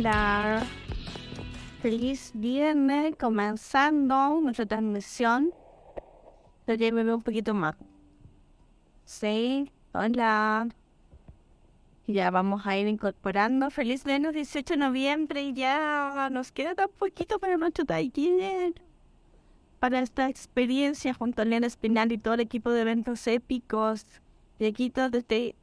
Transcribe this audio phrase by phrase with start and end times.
[0.00, 0.66] Hola.
[1.82, 5.52] Feliz viernes, comenzando nuestra transmisión.
[6.64, 7.76] Pero ya me veo un poquito más.
[9.04, 10.68] Sí, hola.
[12.06, 13.68] Ya vamos a ir incorporando.
[13.68, 18.80] Feliz viernes 18 de noviembre y ya nos queda tan poquito para nuestro taller.
[19.80, 24.06] Para esta experiencia junto a Elena Espinal y todo el equipo de eventos épicos.
[24.58, 25.56] Y aquí todo estoy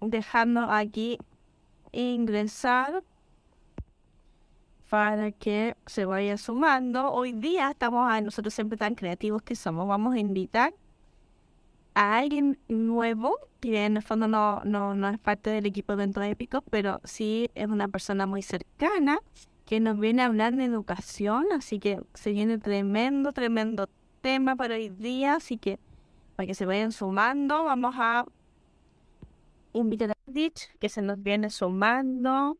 [0.00, 1.18] dejando aquí
[1.92, 3.04] ingresar
[4.88, 7.12] para que se vaya sumando.
[7.12, 10.74] Hoy día estamos, a nosotros siempre tan creativos que somos, vamos a invitar
[11.94, 16.02] a alguien nuevo, que en el fondo no, no, no es parte del equipo de
[16.02, 19.18] eventos épicos, pero sí es una persona muy cercana
[19.64, 23.88] que nos viene a hablar de educación, así que se viene tremendo, tremendo
[24.20, 25.78] tema para hoy día, así que
[26.36, 28.26] para que se vayan sumando, vamos a
[29.72, 32.58] invitar a Ditch, que se nos viene sumando,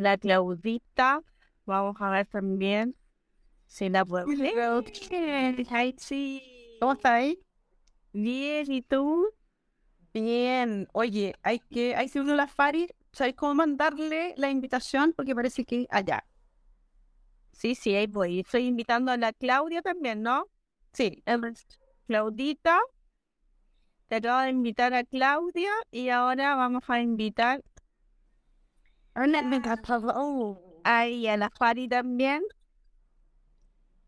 [0.00, 1.22] la Claudita,
[1.66, 2.96] vamos a ver también
[3.66, 4.04] si la
[5.98, 6.42] sí.
[6.80, 7.38] ¿Cómo está ahí?
[8.12, 9.28] Bien, ¿y tú?
[10.14, 10.88] Bien.
[10.92, 15.12] Oye, hay que, hay que uno la Fari, ¿sabes cómo mandarle la invitación?
[15.14, 16.24] Porque parece que allá.
[17.52, 18.40] Sí, sí, ahí voy.
[18.40, 20.46] Estoy invitando a la Claudia también, ¿no?
[20.94, 21.22] Sí.
[22.06, 22.80] Claudita.
[24.08, 27.62] Te acabo de invitar a Claudia y ahora vamos a invitar
[30.84, 32.42] ahí a la Fari también.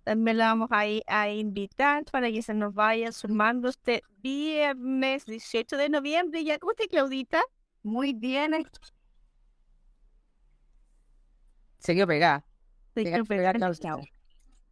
[0.05, 5.77] También la vamos a, a invitar para que se nos vaya sumando este viernes 18
[5.77, 6.45] de noviembre.
[6.45, 7.41] ¿Ya cómo está Claudita?
[7.83, 8.52] Muy bien.
[11.79, 12.45] Se quedó pegada.
[12.95, 13.70] Se quedó pegada.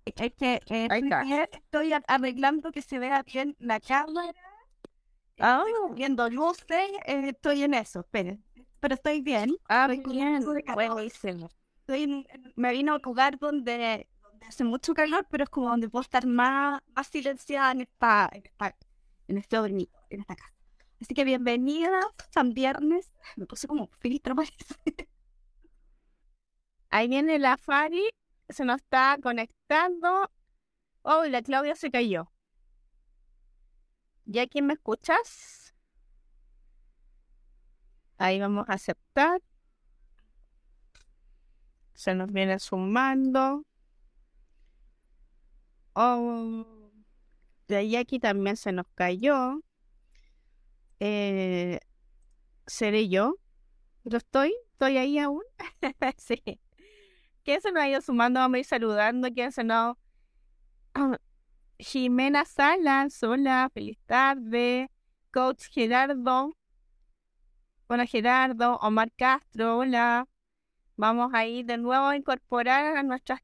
[0.05, 4.33] Es que eh, estoy arreglando que se vea bien la cámara.
[5.39, 5.65] Ah,
[5.95, 6.67] viendo luces,
[7.07, 8.45] eh, estoy en eso, esperen.
[8.81, 9.55] Pero estoy bien.
[9.69, 10.45] Ah, bien.
[10.75, 11.51] Buenísimo.
[11.81, 12.27] Estoy en,
[12.57, 16.03] me vino a un lugar donde, donde, hace mucho calor, pero es como donde puedo
[16.03, 18.77] estar más, más silenciada en esta, en esta,
[19.29, 20.55] en este dormido, en esta casa.
[21.01, 23.11] Así que bienvenida, San Viernes.
[23.37, 24.57] Me puse como filtro, parece.
[26.91, 28.11] Ahí viene la Fari,
[28.49, 30.31] se nos está conectando.
[31.03, 32.31] Oh, la Claudia se cayó.
[34.25, 35.60] ¿Ya quién me escuchas?
[38.21, 39.41] Ahí vamos a aceptar.
[41.95, 43.65] Se nos viene sumando.
[45.95, 46.67] Oh,
[47.67, 49.63] de ahí aquí también se nos cayó.
[51.01, 51.81] Eh,
[52.67, 53.37] ¿Seré yo?
[54.05, 54.55] ¿Yo estoy?
[54.73, 55.43] ¿Estoy ahí aún?
[56.19, 56.43] sí.
[57.43, 58.41] ¿Quién se nos ha ido sumando?
[58.41, 59.29] Vamos a ir saludando.
[59.33, 59.97] ¿Quién se nos...
[61.79, 64.91] Jimena Salas, hola, feliz tarde.
[65.33, 66.53] Coach Gerardo,
[67.91, 68.77] hola Gerardo.
[68.83, 70.29] Omar Castro, hola.
[70.97, 73.41] Vamos a ir de nuevo a incorporar a nuestras.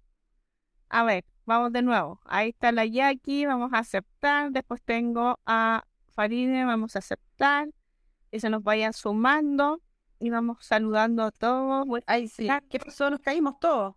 [0.88, 2.20] A ver, vamos de nuevo.
[2.26, 4.52] Ahí está la Jackie, vamos a aceptar.
[4.52, 7.68] Después tengo a Faride, vamos a aceptar.
[8.30, 9.80] Y se nos vayan sumando.
[10.20, 11.84] Y vamos saludando a todos.
[12.06, 12.48] Ay, sí.
[12.70, 13.10] ¿Qué pasó?
[13.10, 13.96] Nos caímos todos.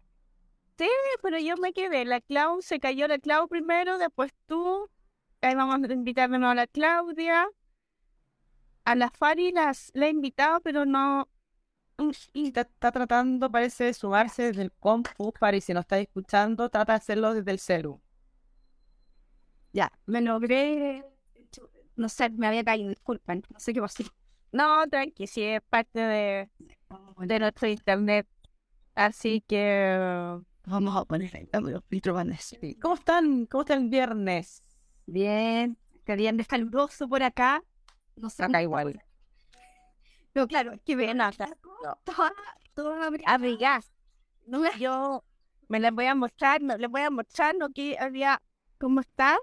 [0.79, 0.89] Sí,
[1.21, 2.05] pero yo me quedé.
[2.05, 4.89] La Clau se cayó la Clau primero, después tú.
[5.41, 7.47] Ahí vamos a invitar de nuevo a la Claudia.
[8.89, 11.29] A la Fari las, la he invitado, pero no.
[12.33, 15.31] Y está, está tratando, parece, de sumarse desde el compu.
[15.39, 18.01] Fari, si no está escuchando, trata de hacerlo desde el celu.
[19.73, 21.05] Ya, me logré.
[21.97, 23.43] No sé, me había caído, disculpen.
[23.53, 24.03] No sé qué pasó.
[24.51, 26.49] No, tranqui, sí, es parte de,
[27.19, 28.27] de nuestro internet.
[28.95, 32.17] Así que Vamos a poner ahí los filtros
[32.81, 33.45] ¿Cómo están?
[33.45, 34.63] ¿Cómo está el viernes?
[35.05, 37.63] Bien, este viernes caluroso por acá.
[38.19, 38.43] No sé.
[38.43, 39.01] Acá igual.
[40.33, 41.49] Pero claro, es que ven acá.
[42.03, 42.33] Todas
[42.73, 43.91] toda abrigadas.
[44.45, 45.23] No, yo
[45.67, 48.41] me las voy a mostrar, no, les voy a mostrar lo que había.
[48.77, 49.37] ¿Cómo está?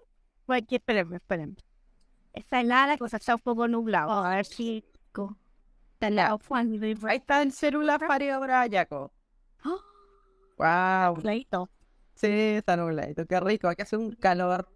[0.49, 1.57] Aquí, espérenme, espérenme.
[2.33, 4.13] Está helada, la cosa está un poco nublado.
[4.13, 4.85] a ver si.
[5.95, 6.39] Está helado.
[6.51, 9.13] Ahí está el celular para Jaco.
[9.65, 9.81] ¡Oh!
[10.59, 11.17] Wow.
[11.17, 11.71] Nubladito.
[12.15, 13.27] Sí, está nubladito.
[13.27, 13.69] Qué rico.
[13.69, 14.69] Aquí hace un calor.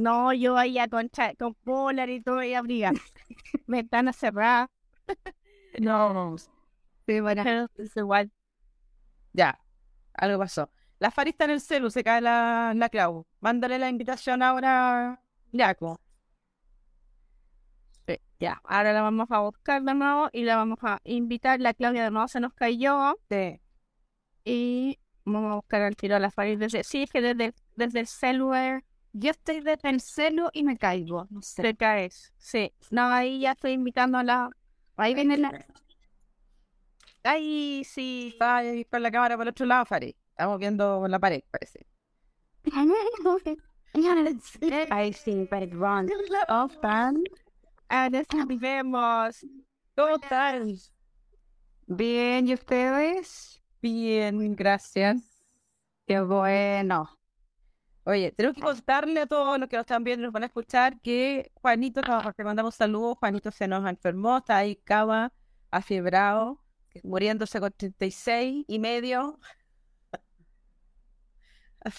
[0.00, 2.92] No, yo ahí con, con polar y todo y abriga.
[3.66, 4.70] Ventana cerrada.
[5.78, 6.36] no.
[7.06, 8.30] Sí, bueno, es igual.
[9.32, 9.58] Ya,
[10.14, 10.70] algo pasó.
[10.98, 13.26] La Fari está en el celu, se cae la, la Clau.
[13.40, 16.00] Mándale la invitación ahora, Yaco.
[18.06, 21.60] Sí, ya, ahora la vamos a buscar de nuevo y la vamos a invitar.
[21.60, 23.18] La Claudia de nuevo se nos cayó.
[23.28, 23.60] Sí
[24.44, 28.00] y vamos a buscar al tiro a la Farid desde sí es que desde, desde
[28.00, 32.72] el celular yo estoy desde el celu y me caigo no sé te caes sí
[32.90, 34.50] no ahí ya estoy invitando a la
[35.00, 35.66] Ahí viene la...
[37.22, 38.30] Ay, sí.
[38.32, 40.14] Está ahí con la cámara por el otro lado, Fari.
[40.30, 41.86] Estamos viendo la pared, parece.
[44.90, 46.08] Ahí sí, perdón.
[46.48, 47.22] Oh, fan.
[47.88, 49.44] Ahora vemos.
[49.96, 50.74] ¿Cómo están?
[51.86, 53.60] Bien, ¿y ustedes?
[53.80, 55.42] Bien, gracias.
[56.06, 57.19] Qué bueno.
[58.04, 60.46] Oye, tenemos que contarle a todos los que nos están viendo y nos van a
[60.46, 65.32] escuchar que Juanito, te mandamos saludos, Juanito se nos enfermó, está ahí cama,
[65.70, 66.60] afiebrado,
[67.02, 69.38] muriéndose con 36 y medio.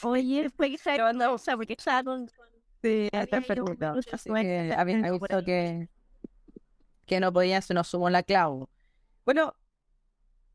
[0.03, 2.27] Oye, fue que se no, porque estaba con...
[2.81, 3.63] Sí, está mucho
[4.11, 5.87] Así que enfermo visto por que,
[7.05, 8.67] que no podía, se nos sumó la Clau.
[9.23, 9.55] Bueno,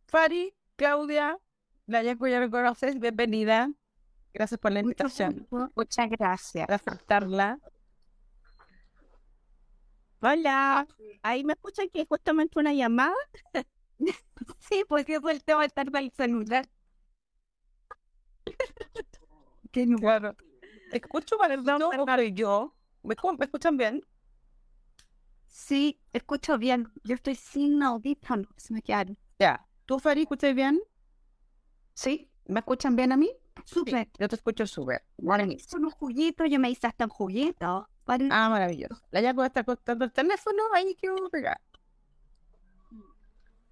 [0.08, 1.38] Fari, Claudia,
[1.86, 3.70] la Yaco ya me conoces, bienvenida.
[4.36, 6.66] Gracias por la invitación, Muchas gracias.
[6.66, 7.58] por aceptarla.
[10.20, 10.86] Hola.
[11.22, 13.14] Ahí me escuchan que justamente una llamada.
[14.58, 16.68] Sí, porque fue el tema de estar con el celular.
[20.00, 20.36] Claro.
[20.92, 21.90] Escucho para el lado
[22.22, 22.74] y yo.
[23.02, 24.02] ¿Me, escu- ¿Me escuchan bien?
[25.46, 26.90] Sí, escucho bien.
[27.04, 28.48] Yo estoy sin audífonos.
[28.56, 29.16] Se me quedaron.
[29.38, 29.66] Ya.
[29.86, 30.80] ¿Tú, Fari, escuchas bien?
[31.94, 32.30] ¿Sí?
[32.46, 33.30] ¿Me escuchan bien a mí?
[33.66, 34.08] Súper.
[34.18, 35.02] Yo te escucho súper.
[35.68, 36.48] Son unos juguitos.
[36.48, 37.88] Yo me hice hasta un juguito.
[38.04, 39.02] Para- Ah, maravilloso.
[39.10, 41.60] La Yaco está contando el teléfono, ahí quedó pegada.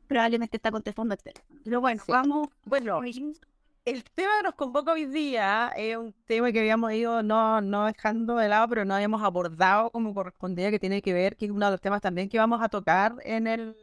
[0.08, 1.60] Probablemente está contestando el teléfono.
[1.64, 2.12] Pero bueno, Sí.
[2.12, 2.48] vamos.
[2.64, 3.00] Bueno,
[3.84, 7.86] el tema que nos convoca hoy día es un tema que habíamos ido no, no
[7.86, 11.50] dejando de lado, pero no habíamos abordado como correspondía, que tiene que ver, que es
[11.50, 13.76] uno de los temas también que vamos a tocar en el,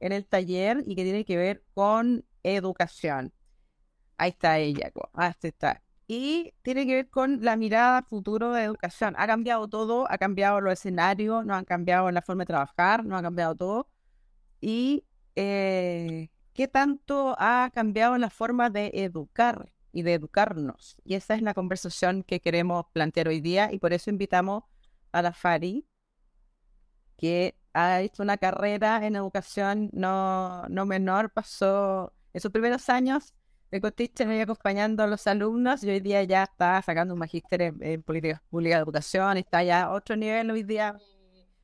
[0.00, 3.32] en el taller y que tiene que ver con educación.
[4.18, 5.82] Ahí está ella, co- ah, este está.
[6.08, 9.14] Y tiene que ver con la mirada futuro de educación.
[9.18, 13.16] Ha cambiado todo, ha cambiado los escenarios, no han cambiado la forma de trabajar, no
[13.16, 13.88] ha cambiado todo.
[14.60, 15.04] Y
[15.36, 20.96] eh, qué tanto ha cambiado la forma de educar y de educarnos.
[21.04, 24.64] Y esa es la conversación que queremos plantear hoy día y por eso invitamos
[25.12, 25.86] a la Fari,
[27.16, 33.34] que ha hecho una carrera en educación no, no menor, pasó en sus primeros años
[33.70, 37.62] de cotiche me acompañando a los alumnos y hoy día ya está sacando un magíster
[37.62, 40.96] en, política pública de educación, está ya a otro nivel hoy día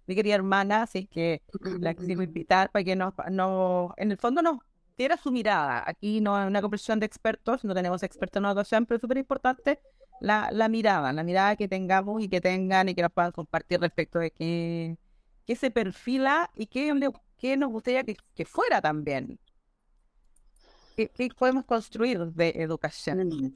[0.07, 1.43] mi, querida hermana, así que
[1.81, 4.59] la quiero invitar para que nos, no, en el fondo nos
[4.97, 5.85] diera su mirada.
[5.87, 9.19] Aquí no es una conversación de expertos, no tenemos expertos en educación, pero es súper
[9.19, 9.81] importante
[10.21, 13.81] la, la mirada, la mirada que tengamos y que tengan y que nos puedan compartir
[13.81, 14.99] respecto de qué,
[15.47, 16.93] qué se perfila y qué,
[17.39, 19.39] qué nos gustaría que, que fuera también.
[20.97, 23.55] ¿Qué, qué podemos construir de educación?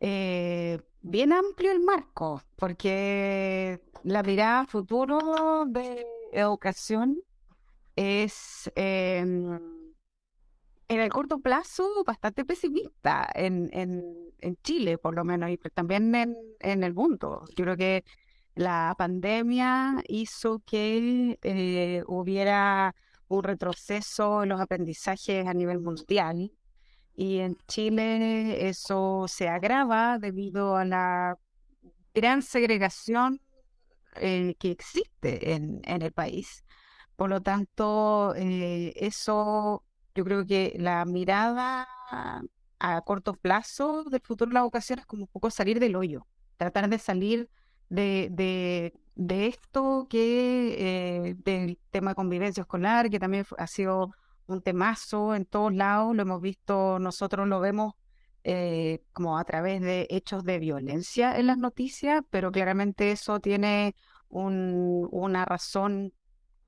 [0.00, 7.20] Eh, bien amplio el marco, porque la mirada futuro de educación
[7.96, 9.60] es em,
[10.88, 14.02] en el corto plazo bastante pesimista en, en,
[14.40, 17.44] en Chile, por lo menos, y también en, en el mundo.
[17.56, 18.04] Yo creo que
[18.54, 22.94] la pandemia hizo que eh, hubiera
[23.36, 26.52] un retroceso en los aprendizajes a nivel mundial.
[27.14, 31.38] Y en Chile eso se agrava debido a la
[32.14, 33.40] gran segregación
[34.16, 36.64] eh, que existe en, en el país.
[37.16, 39.84] Por lo tanto, eh, eso
[40.14, 41.86] yo creo que la mirada
[42.80, 46.26] a corto plazo del futuro de la educación es como un poco salir del hoyo,
[46.56, 47.48] tratar de salir
[47.90, 54.12] de, de esto que eh, del tema de convivencia escolar, que también ha sido
[54.46, 57.92] un temazo en todos lados, lo hemos visto, nosotros lo vemos
[58.44, 63.94] eh, como a través de hechos de violencia en las noticias, pero claramente eso tiene
[64.30, 66.12] un- una razón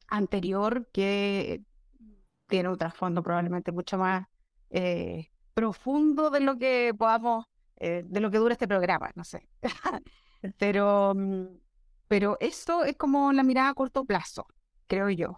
[0.08, 1.62] anterior que
[2.48, 4.26] tiene un trasfondo probablemente mucho más
[4.70, 7.46] eh, profundo de lo que podamos,
[7.78, 9.48] de lo que dura este programa, no sé.
[10.58, 11.46] Pero, mm,
[12.12, 14.46] pero eso es como la mirada a corto plazo,
[14.86, 15.36] creo yo.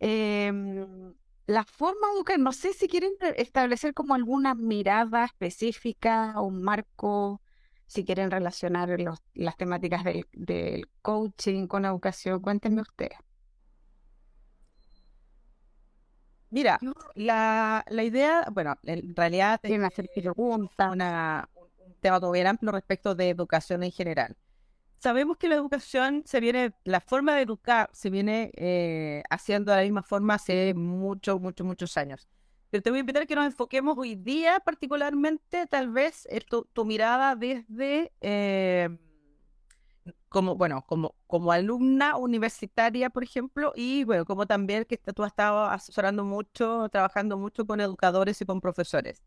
[0.00, 1.14] Em,
[1.46, 6.44] la forma de educar, no sé si quieren re- establecer como alguna mirada específica o
[6.44, 7.42] un marco,
[7.86, 13.18] si quieren relacionar los- las temáticas del, del coaching con educación, cuéntenme ustedes.
[16.50, 16.80] Mira,
[17.14, 20.92] la, la idea, bueno, en realidad Quieren hacer preguntas.
[20.92, 24.36] una, un un tema todo bien amplio respecto de educación en general.
[25.00, 29.78] Sabemos que la educación se viene, la forma de educar se viene eh, haciendo de
[29.78, 32.28] la misma forma hace muchos, muchos, muchos años.
[32.68, 36.42] Pero te voy a invitar a que nos enfoquemos hoy día particularmente, tal vez, en
[36.42, 38.90] tu, tu mirada desde, eh,
[40.28, 45.32] como, bueno, como, como alumna universitaria, por ejemplo, y bueno, como también que tú has
[45.32, 49.22] estado asesorando mucho, trabajando mucho con educadores y con profesores.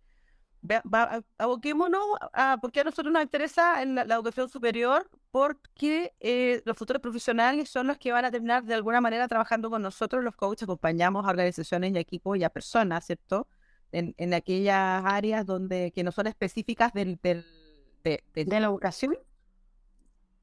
[1.37, 2.01] Aboquémonos
[2.31, 7.69] a porque a nosotros nos interesa en la, educación superior, porque eh, los futuros profesionales
[7.69, 11.25] son los que van a terminar de alguna manera trabajando con nosotros, los coaches, acompañamos
[11.25, 13.47] a organizaciones y equipos y a personas, ¿cierto?
[13.91, 19.15] En, aquellas áreas donde que no son específicas del, de, la educación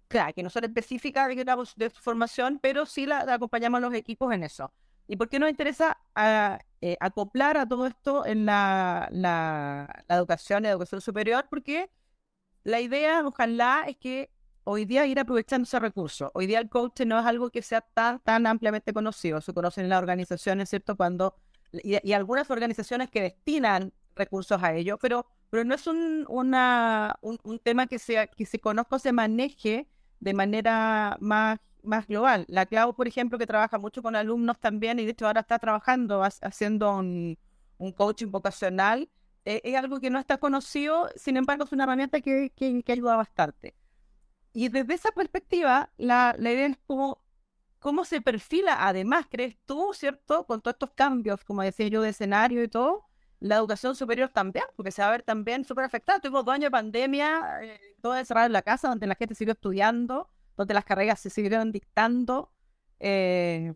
[0.07, 4.33] claro, que no son específicas digamos, de formación, pero sí la, acompañamos a los equipos
[4.33, 4.73] en eso.
[5.11, 9.09] ¿Y por qué nos interesa ah, eh, acoplar a todo esto en la,
[10.09, 11.47] educación, la educación superior?
[11.51, 11.91] Porque
[12.63, 14.31] la idea, ojalá, es que
[14.63, 16.31] hoy día ir aprovechando ese recurso.
[16.33, 19.41] Hoy día el coach no es algo que sea tan, tan ampliamente conocido.
[19.41, 20.97] Se conocen en las organizaciones, ¿cierto?
[20.97, 21.35] Cuando,
[21.73, 27.59] y, algunas organizaciones que destinan recursos a ello, pero, pero no es un, un, un
[27.59, 29.89] tema que, sea, que se conozca o se maneje
[30.21, 32.45] de manera más, más global.
[32.49, 35.59] La Clau, por ejemplo, que trabaja mucho con alumnos también y de hecho ahora está
[35.59, 37.39] trabajando haciendo un,
[37.79, 39.11] un coaching vocacional,
[39.45, 43.17] eh, es algo que no está conocido, sin embargo es una herramienta que, que, ayuda
[43.17, 43.75] bastante.
[44.53, 47.23] Y desde esa perspectiva, la, la idea es cómo,
[47.79, 50.47] cómo se perfila, además, crees tú, ¿cierto?
[50.47, 53.07] Con todos estos cambios, como decía yo, de escenario y todo,
[53.41, 56.21] la educación superior también, porque se va a ver también súper afectada.
[56.21, 59.53] Tuvimos dos años de pandemia, eh, todo encerrado en la casa, donde la gente siguió
[59.53, 60.29] estudiando,
[60.61, 62.53] donde las carreras se siguieron dictando.
[62.99, 63.73] Eh,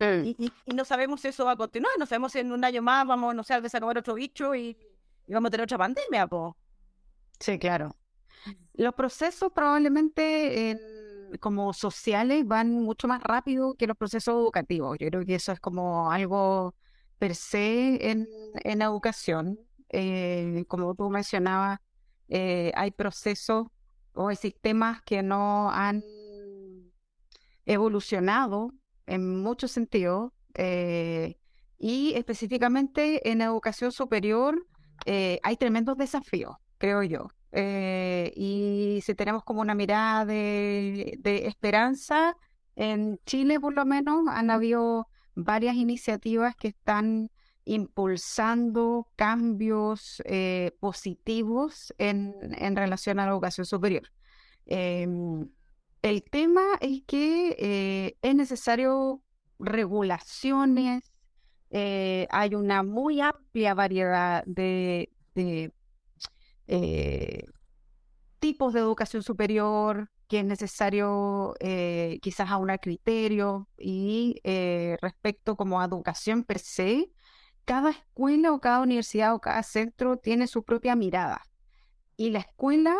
[0.00, 3.06] y, no sabemos si eso va a continuar, no sabemos si en un año más
[3.06, 4.78] vamos, no sé, a desarrollar otro bicho y,
[5.28, 6.56] vamos a tener otra pandemia, po.
[7.38, 7.94] Sí, claro.
[8.72, 10.80] Los procesos probablemente
[11.40, 14.96] como sociales van mucho más rápido que los procesos educativos.
[14.98, 16.74] Yo creo que eso es como algo
[17.18, 18.26] per se en,
[18.64, 19.58] en educación.
[19.90, 21.78] Eh, como tú mencionabas,
[22.28, 23.66] eh, hay procesos
[24.18, 26.02] o hay sistemas que no han
[27.64, 28.72] evolucionado
[29.06, 31.36] en muchos sentidos eh,
[31.78, 34.66] y específicamente en educación superior
[35.06, 37.28] hay tremendos desafíos, creo yo.
[38.34, 42.34] y si tenemos como una mirada de esperanza,
[42.78, 47.30] en Chile por lo menos han habido varias iniciativas que están
[47.68, 52.34] impulsando cambios eh, positivos en,
[52.76, 54.10] relación a la educación superior.
[54.64, 55.50] Em,
[56.00, 59.22] el tema es que eh, es necesario
[59.58, 61.02] regulaciones,
[61.70, 65.10] eh, hay una muy amplia variedad de,
[68.38, 71.54] tipos de educación superior, que es necesario
[72.22, 74.40] quizás aunar criterio y
[75.02, 77.10] respecto como a educación per se,
[77.68, 81.42] cada escuela o cada universidad o cada centro tiene su propia mirada
[82.16, 82.96] y la escuela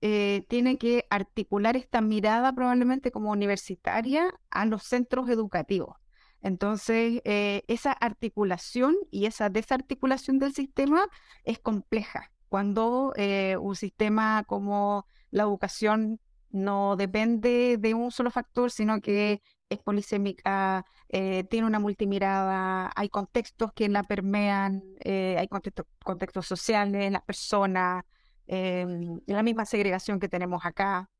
[0.00, 5.98] eh, tiene que articular esta mirada probablemente como universitaria a los centros educativos.
[6.40, 11.08] Entonces, esa articulación y esa desarticulación del sistema
[11.44, 12.30] es compleja.
[12.48, 13.12] Cuando
[13.60, 16.20] un sistema como la educación
[16.50, 23.08] no depende de un solo factor, sino que es polisémica, eh, tiene una multimirada, hay
[23.08, 28.04] contextos que la permean, eh, hay contextos, sociales, las personas,
[28.46, 31.10] em, la misma segregación que tenemos acá.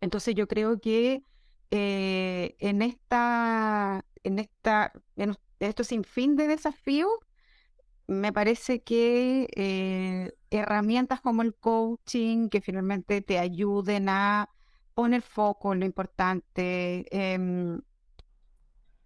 [0.00, 1.22] Entonces yo creo que
[1.70, 7.10] eh, en esta, en esta, en esto sin fin de desafíos,
[8.06, 14.50] me parece que herramientas como el coaching, que finalmente te ayuden a
[14.94, 17.80] poner foco en lo importante, em,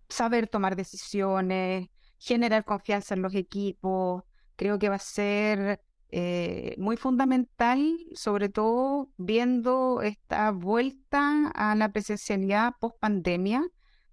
[0.09, 4.25] saber tomar decisiones, generar confianza en los equipos.
[4.57, 5.81] Creo que va a ser
[6.11, 13.63] eh, muy fundamental, sobre todo viendo esta vuelta a la presencialidad post pandemia,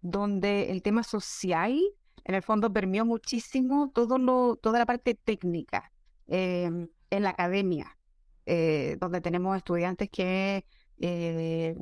[0.01, 1.79] donde el tema social
[2.25, 5.91] en el fondo permeó muchísimo todo lo, toda la parte técnica
[6.27, 7.97] em, en la academia,
[8.45, 10.65] eh, donde tenemos estudiantes que
[10.99, 11.75] eh,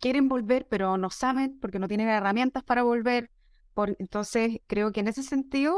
[0.00, 3.30] quieren volver, pero no saben porque no tienen herramientas para volver.
[3.74, 5.76] Por, entonces, creo que en ese sentido,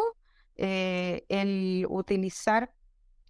[0.57, 2.73] eh, el utilizar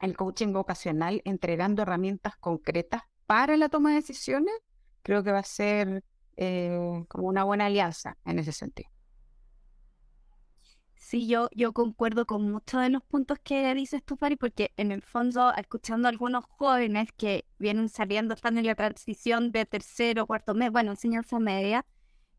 [0.01, 4.55] el coaching vocacional entregando herramientas concretas para la toma de decisiones,
[5.03, 6.05] creo que va a ser
[6.37, 8.94] eh, como una buena alianza en ese sentido.
[11.05, 14.91] Sí, yo, yo concuerdo con muchos de los puntos que dices tú, Fari, porque en
[14.91, 20.27] el fondo, escuchando a algunos jóvenes que vienen saliendo, están en la transición de tercero,
[20.27, 21.85] cuarto mes, bueno, enseñanza media,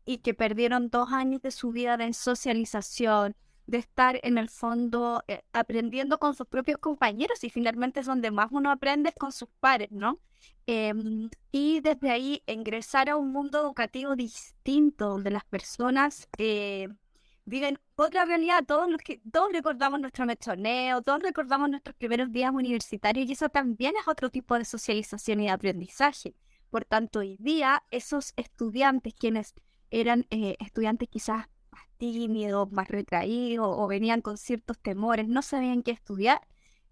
[0.04, 3.36] y que perdieron dos años de su vida de socialización,
[3.68, 8.32] de estar en el fondo eh, aprendiendo con sus propios compañeros y finalmente es donde
[8.32, 10.18] más uno aprende con sus pares, ¿no?
[10.66, 16.88] Em, y desde ahí ingresar a un mundo educativo distinto, donde las personas eh,
[17.46, 18.64] viven otra realidad.
[18.66, 23.48] Todos, los que, todos recordamos nuestro mechoneo, todos recordamos nuestros primeros días universitarios y eso
[23.48, 26.34] también es otro tipo de socialización y de aprendizaje.
[26.68, 29.54] Por tanto, hoy día esos estudiantes, quienes
[29.90, 35.82] eran eh, estudiantes quizás más tímidos, más retraídos o venían con ciertos temores, no sabían
[35.82, 36.40] qué estudiar,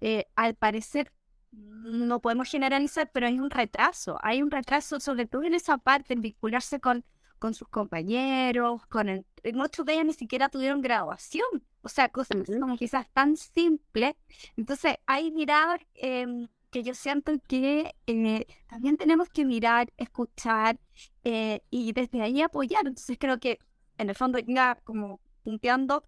[0.01, 1.13] eh, al parecer
[1.51, 6.15] no podemos generalizar, pero hay un retraso, hay un retraso sobre todo en esa parte,
[6.15, 7.05] en vincularse con,
[7.39, 11.47] con sus compañeros, con el, muchos de ellos ni siquiera tuvieron graduación,
[11.83, 14.15] o sea, cosas como quizás tan simples.
[14.57, 20.79] Entonces, hay miradas em, que yo siento que eh, también tenemos que mirar, escuchar
[21.23, 22.87] eh, y desde ahí apoyar.
[22.87, 23.59] Entonces, creo que
[23.99, 26.05] en el fondo ya como punteando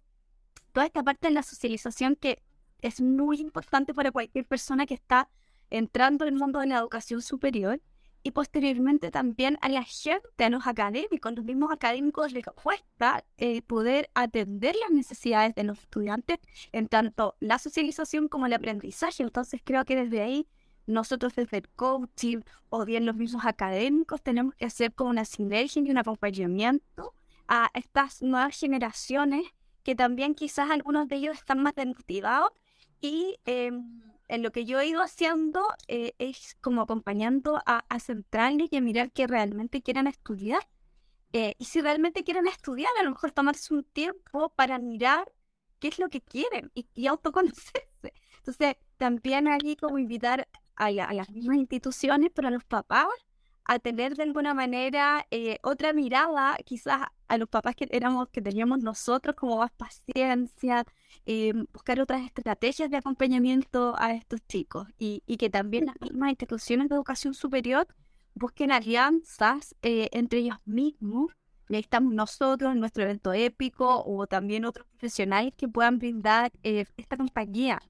[0.73, 2.41] toda esta parte de la socialización que
[2.81, 5.29] es muy importante para cualquier persona que está
[5.69, 7.81] entrando en el mundo de la educación superior
[8.27, 13.61] y posteriormente también a la gente, a los académicos, los mismos académicos les cuesta eh,
[13.61, 16.37] poder atender las necesidades de los estudiantes
[16.73, 19.23] en tanto la socialización como el aprendizaje.
[19.23, 20.45] Entonces creo que desde ahí
[20.87, 25.81] nosotros desde el coaching o bien los mismos académicos tenemos que hacer como una sinergia
[25.81, 27.13] y un acompañamiento
[27.47, 29.43] a estas nuevas generaciones
[29.83, 32.51] que también quizás algunos de ellos están más desmotivados
[32.99, 37.99] y em, en lo que yo he ido haciendo eh, es como acompañando a, a,
[37.99, 40.67] centrarles y a mirar que realmente quieran estudiar.
[41.33, 45.31] Eh, y si realmente quieren estudiar, a lo mejor tomarse un tiempo para mirar
[45.79, 48.13] qué es lo que quieren y, y autoconocerse.
[48.37, 53.07] Entonces, también allí como invitar a, a, las mismas instituciones, pero a los papás,
[53.67, 58.41] a tener de alguna manera eh, otra mirada, quizás a los papás que éramos, que
[58.41, 60.85] teníamos nosotros, como más paciencia,
[61.25, 66.87] eh, buscar otras estrategias de acompañamiento a estos chicos y, que también las mismas instituciones
[66.87, 67.87] de educación superior
[68.33, 71.33] busquen alianzas eh, entre ellos mismos.
[71.67, 77.17] Necesitamos nosotros, en nuestro evento épico, o también otros profesionales que puedan brindar eh, esta
[77.17, 77.81] compañía.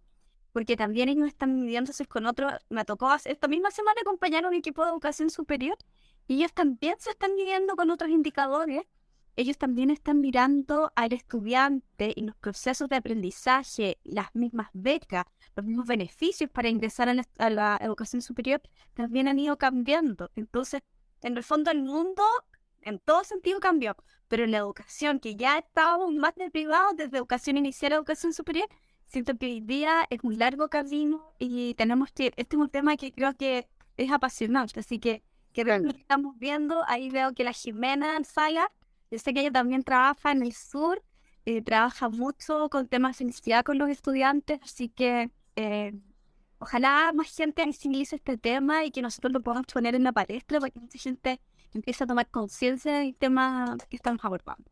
[0.57, 2.51] Porque también ellos están midiéndose con otros.
[2.69, 5.77] Me tocó esta misma semana acompañar a un equipo de educación superior
[6.27, 8.81] y ellos también se están midiendo con otros indicadores
[9.35, 15.63] ellos también están mirando al estudiante y los procesos de aprendizaje, las mismas becas, los
[15.63, 18.59] mismos beneficios para ingresar a la, educación superior,
[18.95, 20.31] también han ido cambiando.
[20.35, 20.81] Entonces,
[21.21, 22.23] en el fondo el mundo
[22.81, 23.95] en todo sentido cambió,
[24.27, 28.67] pero en la educación, que ya estábamos más deprivados desde educación inicial a educación superior,
[29.07, 32.97] siento que hoy día es un largo camino y tenemos que, este es un tema
[32.97, 33.67] que creo que
[33.97, 35.61] es apasionante, así que que
[35.97, 38.71] estamos viendo, ahí veo que la Jimena Saga
[39.09, 41.01] yo sé que ella también trabaja en el sur,
[41.45, 45.93] eh, trabaja mucho con temas de felicidad con los estudiantes, así que eh,
[46.59, 50.59] ojalá más gente visibilice este tema y que nosotros lo podamos poner en la palestra
[50.59, 51.39] para que mucha gente
[51.73, 54.69] empiece a tomar conciencia del tema que estamos abordando.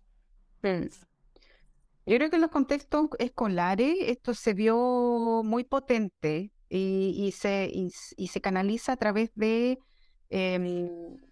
[2.06, 8.28] Yo creo que en los contextos escolares esto se vio muy potente y, se, y,
[8.28, 9.80] se canaliza a través de
[10.30, 10.88] em,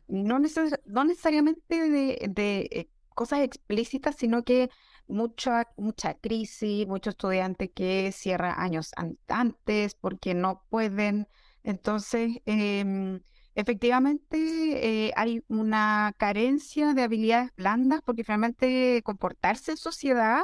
[0.07, 0.39] no,
[0.85, 4.69] no, necesariamente de, eh, cosas explícitas, sino que
[5.07, 8.91] mucha, mucha crisis, muchos estudiantes que cierran años
[9.27, 11.27] antes porque no pueden.
[11.63, 13.21] Entonces, em,
[13.55, 20.41] efectivamente, eh, hay una carencia de habilidades blandas porque finalmente comportarse en sociedad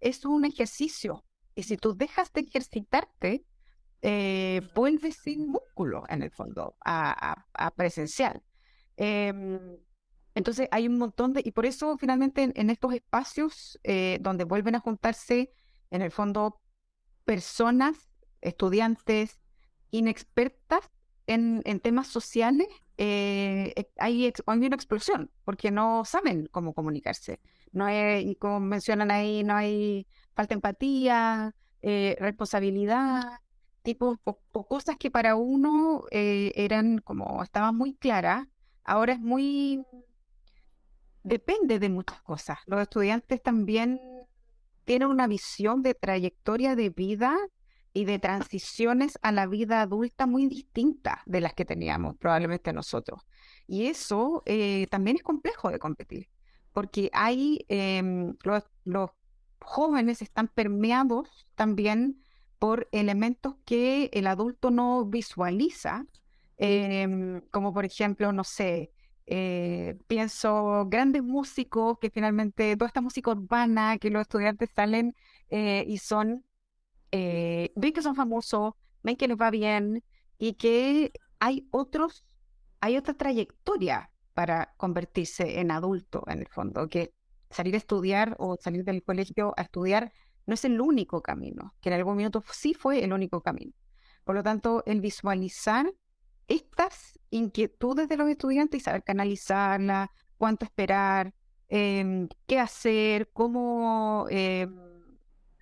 [0.00, 1.24] es un ejercicio.
[1.54, 3.44] Y si tú dejas de ejercitarte,
[4.02, 8.42] eh, vuelves sin músculo en el fondo a, a presencial.
[8.96, 9.78] Em,
[10.34, 14.74] entonces hay un montón de, y por eso finalmente en, estos espacios eh, donde vuelven
[14.74, 15.52] a juntarse,
[15.90, 16.60] en el fondo,
[17.24, 17.96] personas,
[18.40, 19.38] estudiantes
[19.90, 20.90] inexpertas
[21.26, 27.40] en, temas sociales, eh, hay, hay, una explosión, porque no saben cómo comunicarse.
[27.72, 33.22] No hay, como mencionan ahí, no hay falta de empatía, responsabilidad,
[33.82, 38.46] tipo, o, cosas que para uno eran como, estaban muy claras,
[38.84, 39.84] ahora es muy
[41.22, 42.58] depende de muchas cosas.
[42.66, 44.00] Los estudiantes también
[44.84, 47.36] tienen una visión de trayectoria de vida
[47.92, 53.22] y de transiciones a la vida adulta muy distinta de las que teníamos probablemente nosotros.
[53.66, 56.28] Y eso eh, también es complejo de competir,
[56.78, 59.10] porque hay em, los,
[59.58, 62.22] jóvenes están permeados también
[62.60, 66.06] por elementos que el adulto no visualiza,
[66.56, 68.92] em, como por ejemplo, no sé,
[69.26, 75.16] eh, pienso grandes músicos, que finalmente toda esta música urbana, que los estudiantes salen
[75.50, 76.44] eh, y son,
[77.10, 80.04] eh, ven que son famosos, ven que les va bien
[80.38, 81.10] y que
[81.40, 82.24] hay otros,
[82.80, 87.12] hay otra trayectoria para convertirse en adulto en el fondo, que
[87.50, 90.12] salir a estudiar o salir del colegio a estudiar
[90.46, 93.72] no es el único camino, que en algún minuto sí fue el único camino.
[94.22, 95.92] Por lo tanto, el visualizar
[96.46, 101.34] estas inquietudes de los estudiantes y saber canalizarlas, cuánto esperar,
[101.68, 104.72] em, qué hacer, cómo em,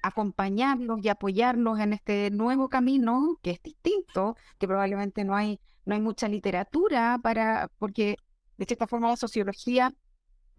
[0.03, 5.95] acompañarlos y apoyarlos en este nuevo camino que es distinto, que probablemente no hay, no
[5.95, 8.19] hay mucha literatura para, porque
[8.57, 9.93] de cierta forma la sociología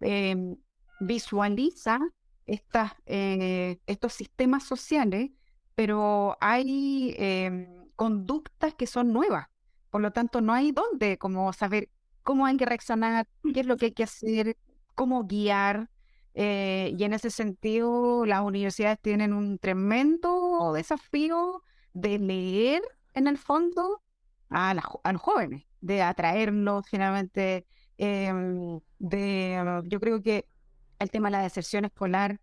[0.00, 0.56] em,
[1.00, 2.00] visualiza
[2.46, 5.30] estas, eh, estos sistemas sociales,
[5.74, 7.16] pero hay
[7.96, 9.48] conductas que son nuevas.
[9.90, 11.88] Por lo tanto, no hay dónde como saber
[12.22, 14.56] cómo hay que reaccionar, qué es lo que hay que hacer,
[14.94, 15.88] cómo guiar.
[16.34, 21.62] Eh, y en ese sentido, las universidades tienen un tremendo desafío
[21.94, 22.82] de leer
[23.14, 24.02] en el fondo
[24.50, 27.66] a, los jóvenes, de atraerlos finalmente.
[27.98, 30.46] Em, de, yo creo que
[30.98, 32.40] el tema de la deserción escolar,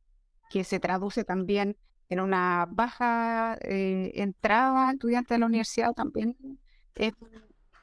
[0.50, 1.78] que se traduce también
[2.10, 6.38] en una baja eh, entrada estudiantes de la universidad, también
[6.96, 7.14] es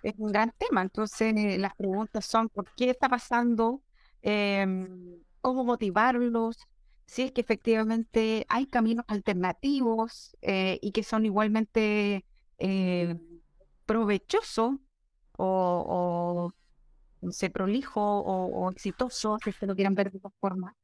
[0.02, 0.82] es un gran tema.
[0.82, 3.82] Entonces, eh, las preguntas son, ¿por qué está pasando?
[4.22, 6.56] Em, ¿Cómo motivarlos?
[7.06, 12.24] Si es que efectivamente hay caminos alternativos eh, y que son igualmente
[12.58, 13.18] eh,
[13.86, 14.76] provechosos
[15.36, 16.54] o, o
[17.30, 20.76] se prolijo o, exitosos, si lo quieran ver de otra forma.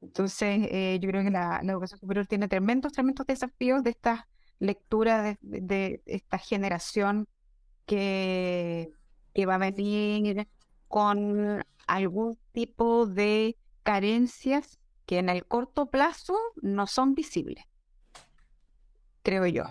[0.00, 0.60] Entonces,
[1.00, 6.38] yo creo que la, educación superior tiene tremendos, tremendos desafíos de esta lectura de esta
[6.38, 7.26] generación
[7.86, 8.92] que,
[9.34, 10.48] que va a venir
[10.88, 17.64] con algún tipo de carencias que en el corto plazo no son visibles,
[19.22, 19.64] creo yo,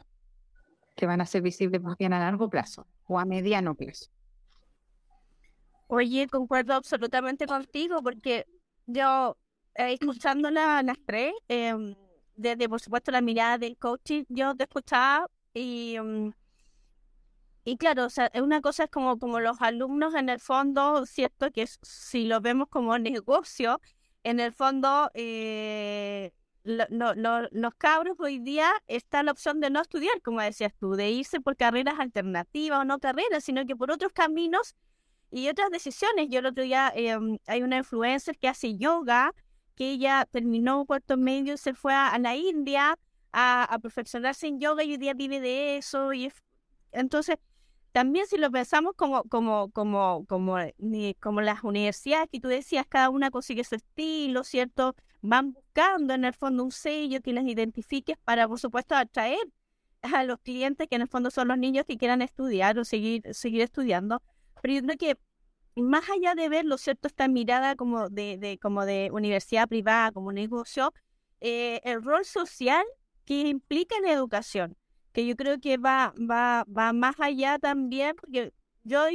[0.96, 4.10] que van a ser visibles más bien a largo plazo o a mediano plazo.
[5.92, 8.46] Oye, concuerdo absolutamente contigo porque
[8.86, 9.36] yo,
[9.74, 11.96] eh, escuchando las tres, em,
[12.36, 16.32] desde por supuesto la mirada del coaching, yo te escuchaba y em,
[17.66, 21.52] y claro, o sea, una cosa es como, como los alumnos en el fondo, cierto
[21.52, 23.82] que si lo vemos como negocio,
[24.24, 26.32] en el fondo eh,
[26.64, 31.42] los cabros hoy día está la opción de no estudiar, como decías tú, de irse
[31.42, 34.76] por carreras alternativas o no carreras, sino que por otros caminos
[35.32, 36.28] y otras decisiones.
[36.30, 39.34] Yo el otro día em, hay una influencer que hace yoga,
[39.76, 42.98] que ella terminó cuarto medio se fue a, la India
[43.32, 46.14] a, perfeccionarse en yoga y hoy día vive de eso.
[46.14, 46.32] y
[46.92, 47.38] Entonces,
[47.92, 50.58] también si lo pensamos como, como, como, como,
[51.20, 54.96] como las universidades que tú decías, cada una consigue su estilo, ¿cierto?
[55.22, 59.40] Van buscando en el fondo un sello que les identifique para, por supuesto, atraer
[60.02, 63.24] a los clientes que en el fondo son los niños que quieran estudiar o seguir,
[63.34, 64.22] seguir estudiando.
[64.62, 65.18] Pero yo creo que
[65.82, 67.08] más allá de verlo, ¿cierto?
[67.08, 70.94] Esta mirada como de, de, como de universidad privada, como negocio,
[71.42, 72.84] eh, el rol social
[73.26, 74.76] que implica la educación
[75.12, 79.06] que yo creo que va, va, va más allá también, porque yo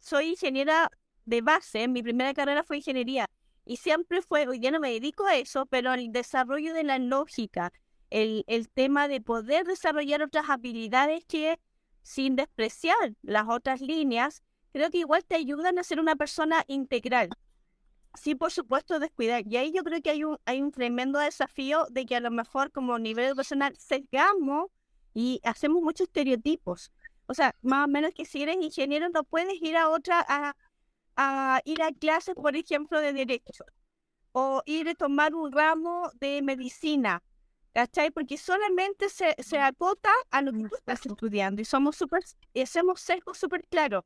[0.00, 0.90] soy ingeniera
[1.24, 3.28] de base, mi primera carrera fue ingeniería
[3.64, 6.98] y siempre fue, hoy día no me dedico a eso, pero el desarrollo de la
[6.98, 7.72] lógica,
[8.10, 11.58] el, el tema de poder desarrollar otras habilidades que
[12.02, 17.30] sin despreciar las otras líneas, creo que igual te ayudan a ser una persona integral.
[18.14, 19.44] Sí, por supuesto, descuidar.
[19.46, 22.30] Y ahí yo creo que hay un, hay un tremendo desafío de que a lo
[22.30, 24.70] mejor como nivel educacional sesgamos
[25.14, 26.90] y hacemos muchos estereotipos.
[27.26, 30.24] O sea, más o menos que si eres ingeniero no puedes ir a otra,
[31.16, 33.64] a, ir a clases, por ejemplo, de derecho
[34.32, 37.22] o ir a tomar un ramo de medicina,
[37.72, 38.10] ¿cachai?
[38.10, 43.00] Porque solamente se, se acota a lo que tú estás estudiando y somos súper, hacemos
[43.00, 44.04] sesgo súper claro.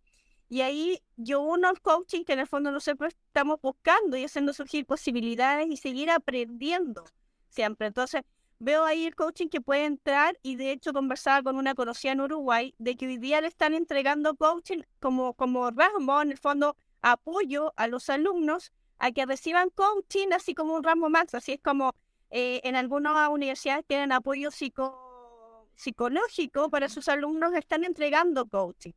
[0.52, 4.52] Y ahí yo uno al coaching que en el fondo nosotros estamos buscando y haciendo
[4.52, 7.04] surgir posibilidades y seguir aprendiendo
[7.48, 7.86] siempre.
[7.86, 8.20] Entonces,
[8.58, 12.20] veo ahí el coaching que puede entrar y de hecho conversaba con una conocida en
[12.20, 16.76] Uruguay de que hoy día le están entregando coaching como, como ramo, en el fondo
[17.00, 21.60] apoyo a los alumnos a que reciban coaching así como un ramo más, así es
[21.62, 21.94] como
[22.28, 28.92] eh, en algunas universidades tienen apoyo psico, psicológico para sus alumnos, están entregando coaching.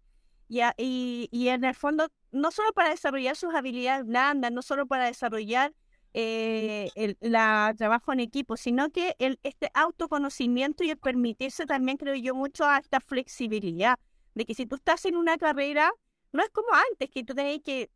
[0.48, 4.86] Y, y, y en el fondo, no solo para desarrollar sus habilidades blandas, no solo
[4.86, 5.74] para desarrollar
[6.18, 11.98] eh, el la trabajo en equipo, sino que el, este autoconocimiento y el permitirse también,
[11.98, 14.00] creo yo, mucho a esta flexibilidad,
[14.34, 15.92] de que si tú estás en una carrera,
[16.32, 17.90] no es como antes, que tú tenés que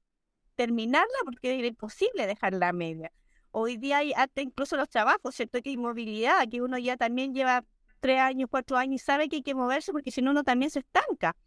[0.56, 3.10] terminarla porque era imposible dejarla media.
[3.52, 5.62] Hoy día hay hasta incluso los trabajos, ¿cierto?
[5.62, 7.64] Que hay movilidad, que uno ya también lleva
[8.02, 10.72] tres años, cuatro años y sabe que hay que moverse porque si no uno también
[10.72, 11.38] se estanca.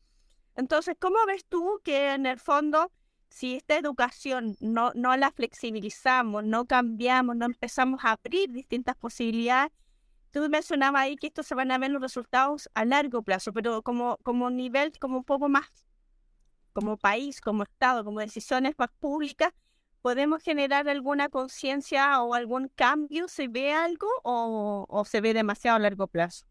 [0.56, 2.92] Entonces, ¿cómo ves tú que en el fondo,
[3.30, 9.72] si esta educación no, no la flexibilizamos, no cambiamos, no empezamos a abrir distintas posibilidades,
[10.30, 13.82] tú mencionabas ahí que esto se van a ver los resultados a largo plazo, pero
[13.82, 15.68] como, como nivel, como un poco más,
[16.72, 19.52] como país, como Estado, como decisiones más públicas,
[20.00, 23.28] ¿podemos generar alguna conciencia o algún cambio?
[23.28, 26.46] ¿Se ve algo o, se ve demasiado a largo plazo?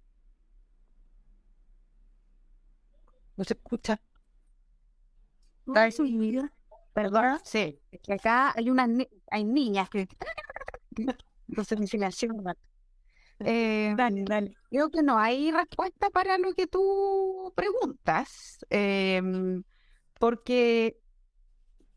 [3.41, 3.99] No se escucha.
[6.93, 8.87] Perdón, sí, es que acá hay unas
[9.31, 10.07] hay niñas que
[11.47, 12.35] entonces me silencian.
[13.39, 14.53] Eh, dale, dale.
[14.69, 19.63] Creo que no hay respuesta para lo que tú preguntas, em,
[20.19, 20.99] porque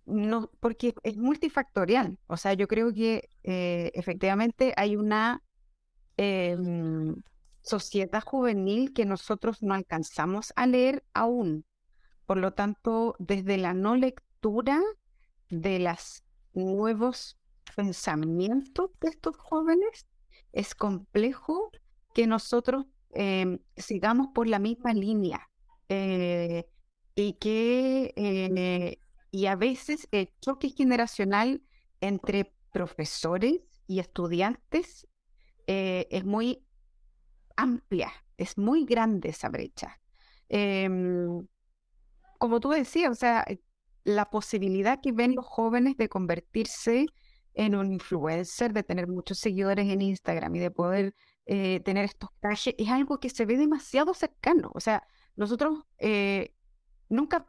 [0.06, 2.18] no, porque es multifactorial.
[2.26, 5.42] O sea, yo creo que eh, efectivamente hay una
[6.16, 7.16] em,
[7.64, 11.64] sociedad juvenil que nosotros no alcanzamos a leer aún.
[12.26, 14.80] Por lo tanto, desde la no lectura
[15.50, 16.22] de los
[16.52, 17.38] nuevos
[17.74, 20.06] pensamientos de estos jóvenes,
[20.52, 21.70] es complejo
[22.14, 25.48] que nosotros em, sigamos por la misma línea
[25.88, 26.66] eh,
[27.14, 28.98] y que eh,
[29.30, 31.60] y a veces el choque generacional
[32.00, 35.08] entre profesores y estudiantes
[35.66, 36.64] eh, es muy
[37.56, 40.00] amplia, es muy grande esa brecha.
[40.48, 41.46] Em,
[42.38, 43.46] como tú decías, o sea,
[44.04, 47.06] la posibilidad que ven los jóvenes de convertirse
[47.54, 51.14] en un influencer, de tener muchos seguidores en Instagram y de poder
[51.46, 54.70] eh, tener estos caches, es algo que se ve demasiado cercano.
[54.74, 56.54] O sea, nosotros eh,
[57.08, 57.46] nunca,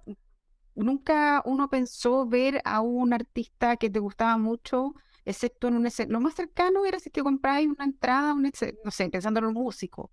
[0.75, 4.93] nunca uno pensó ver a un artista que te gustaba mucho,
[5.25, 9.09] excepto en un Lo más cercano era si te compráis una entrada, un no sé,
[9.09, 10.11] pensando en un músico.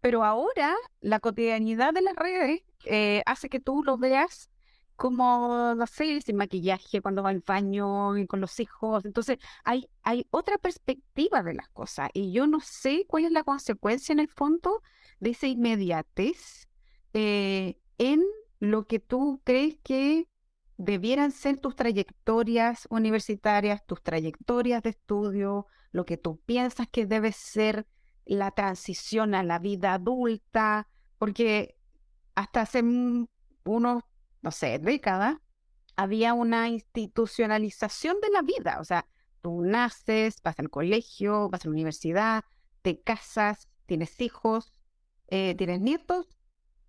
[0.00, 4.50] Pero ahora la cotidianidad de las redes eh, hace que tú lo veas
[4.96, 9.04] como, no sé, sin maquillaje, cuando va al baño y con los hijos.
[9.04, 13.44] Entonces, hay, hay otra perspectiva de las cosas y yo no sé cuál es la
[13.44, 14.82] consecuencia en el fondo
[15.20, 16.68] de esa inmediatez
[17.12, 18.22] eh, en
[18.60, 20.28] lo que tú crees que
[20.76, 27.32] debieran ser tus trayectorias universitarias, tus trayectorias de estudio, lo que tú piensas que debe
[27.32, 27.86] ser
[28.24, 31.76] la transición a la vida adulta, porque
[32.34, 32.82] hasta hace
[33.64, 34.02] unos
[34.44, 35.38] no sé, décadas,
[35.96, 38.78] había una institucionalización de la vida.
[38.78, 39.08] O sea,
[39.40, 42.44] tú naces, vas al colegio, vas a la universidad,
[42.82, 44.70] te casas, tienes hijos,
[45.28, 46.26] eh, tienes nietos,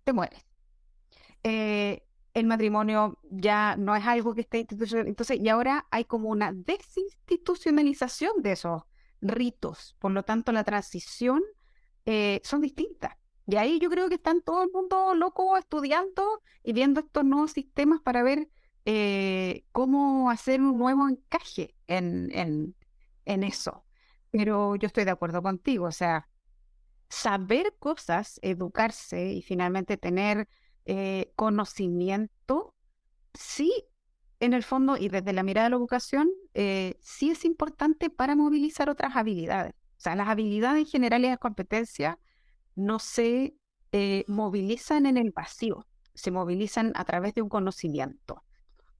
[0.04, 0.44] te mueres.
[1.44, 2.05] Eh,
[2.36, 5.08] el matrimonio ya no es algo que esté institucionalizado.
[5.08, 8.82] Entonces, y ahora hay como una desinstitucionalización de esos
[9.22, 9.96] ritos.
[9.98, 11.42] Por lo tanto, la transición
[12.04, 13.14] eh, son distintas.
[13.46, 17.52] Y ahí yo creo que están todo el mundo loco estudiando y viendo estos nuevos
[17.52, 18.50] sistemas para ver
[18.84, 22.76] eh, cómo hacer un nuevo encaje en, en,
[23.24, 23.86] en eso.
[24.30, 26.28] Pero yo estoy de acuerdo contigo, o sea,
[27.08, 30.46] saber cosas, educarse y finalmente tener
[30.88, 32.76] eh, conocimiento,
[33.34, 33.72] sí,
[34.38, 38.36] en el fondo y desde la mirada de la educación, eh, sí es importante para
[38.36, 39.74] movilizar otras habilidades.
[39.74, 42.16] O sea, las habilidades en general y las competencias
[42.76, 43.56] no se
[43.90, 48.44] eh, movilizan en el vacío, se movilizan a través de un conocimiento.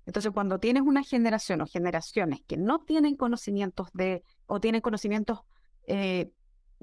[0.06, 5.40] Entonces, cuando tienes una generación o generaciones que no tienen conocimientos de, o tienen conocimientos,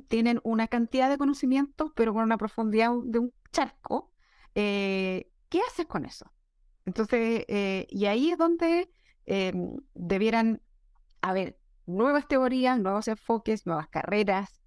[0.08, 4.12] tienen una cantidad de conocimientos, pero con una profundidad de un charco,
[4.56, 6.32] eh, ¿qué haces con eso?
[6.86, 8.89] Entonces, y ahí es donde
[9.94, 10.62] debieran
[11.22, 14.62] haber nuevas teorías, nuevos enfoques, nuevas carreras,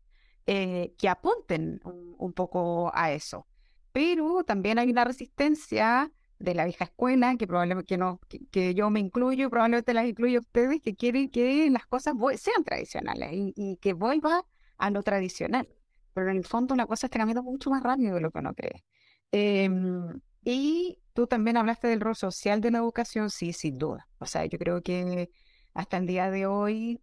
[0.46, 3.46] eh, que apunten un, poco a eso.
[3.92, 8.20] Pero también hay una resistencia de la vieja escuela, que probablemente que no,
[8.50, 12.62] que, yo me incluyo y probablemente las incluyo ustedes, que quieren que las cosas sean
[12.62, 14.44] tradicionales y, que vuelva
[14.78, 15.68] a lo tradicional.
[16.14, 18.54] Pero en el fondo la cosa está cambiando mucho más rápido de lo que uno
[18.54, 18.84] cree.
[19.32, 24.08] Em, y tú también hablaste del rol social de la educación, sí, sin duda.
[24.18, 25.30] O sea, yo creo que
[25.74, 27.00] hasta el día de hoy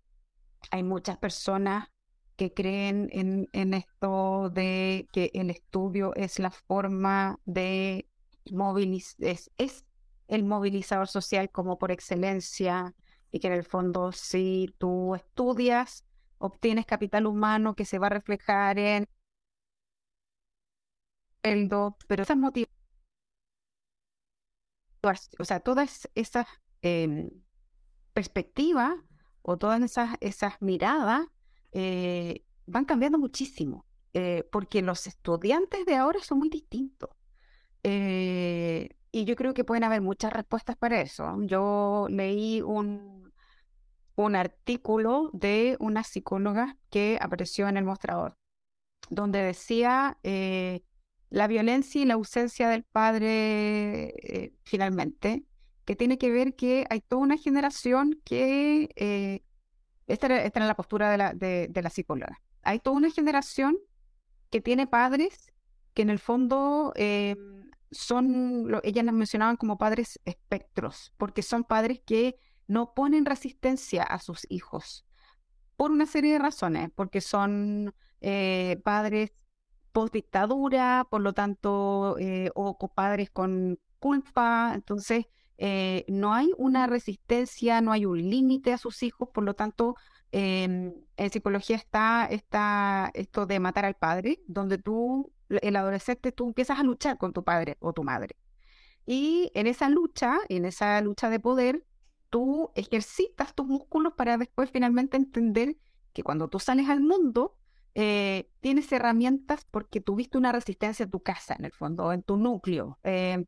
[0.72, 1.90] hay muchas personas
[2.36, 8.08] que creen en, esto de que el estudio es la forma de
[8.52, 9.86] movilizar, es,
[10.28, 12.96] el movilizador social como por excelencia
[13.32, 16.06] y que en el fondo si tú estudias,
[16.38, 19.08] obtienes capital humano que se va a reflejar en
[21.44, 22.74] el do, pero esas motivaciones,
[25.40, 26.48] o sea, todas esas
[26.82, 27.30] em,
[28.14, 28.96] perspectivas
[29.42, 31.28] o todas esas, esas miradas
[31.74, 37.10] eh, van cambiando muchísimo, eh, porque los estudiantes de ahora son muy distintos.
[37.84, 41.38] Eh, y yo creo que pueden haber muchas respuestas para eso.
[41.42, 43.34] Yo leí un,
[44.16, 48.38] un artículo de una psicóloga que apareció en el mostrador,
[49.10, 50.18] donde decía
[51.34, 55.44] la violencia y la ausencia del padre finalmente
[55.86, 59.44] que tiene que ver que hay toda una generación que, eh,
[60.08, 63.78] esta, era, la postura de la, de, la psicóloga, hay toda una generación
[64.50, 65.52] que tiene padres
[65.94, 67.36] que en el fondo eh,
[67.92, 72.36] son, lo, ellas las mencionaban como padres espectros, porque son padres que
[72.68, 75.06] no ponen resistencia a sus hijos
[75.76, 79.32] por una serie de razones, porque son eh, padres
[79.94, 82.18] post dictadura, por lo tanto,
[82.56, 85.28] o padres con culpa, entonces
[85.58, 89.96] eh, no hay una resistencia, no hay un límite a sus hijos, por lo tanto,
[90.32, 96.48] em, en psicología está, está esto de matar al padre, donde tú, el adolescente, tú
[96.48, 98.36] empiezas a luchar con tu padre o tu madre.
[99.06, 101.86] Y en esa lucha, en esa lucha de poder,
[102.30, 105.78] tú ejercitas tus músculos para después finalmente entender
[106.14, 107.58] que cuando tú sales al mundo,
[107.96, 112.38] eh, tienes herramientas porque tuviste una resistencia en tu casa, en el fondo, en tu
[112.38, 113.00] núcleo.
[113.04, 113.46] Em,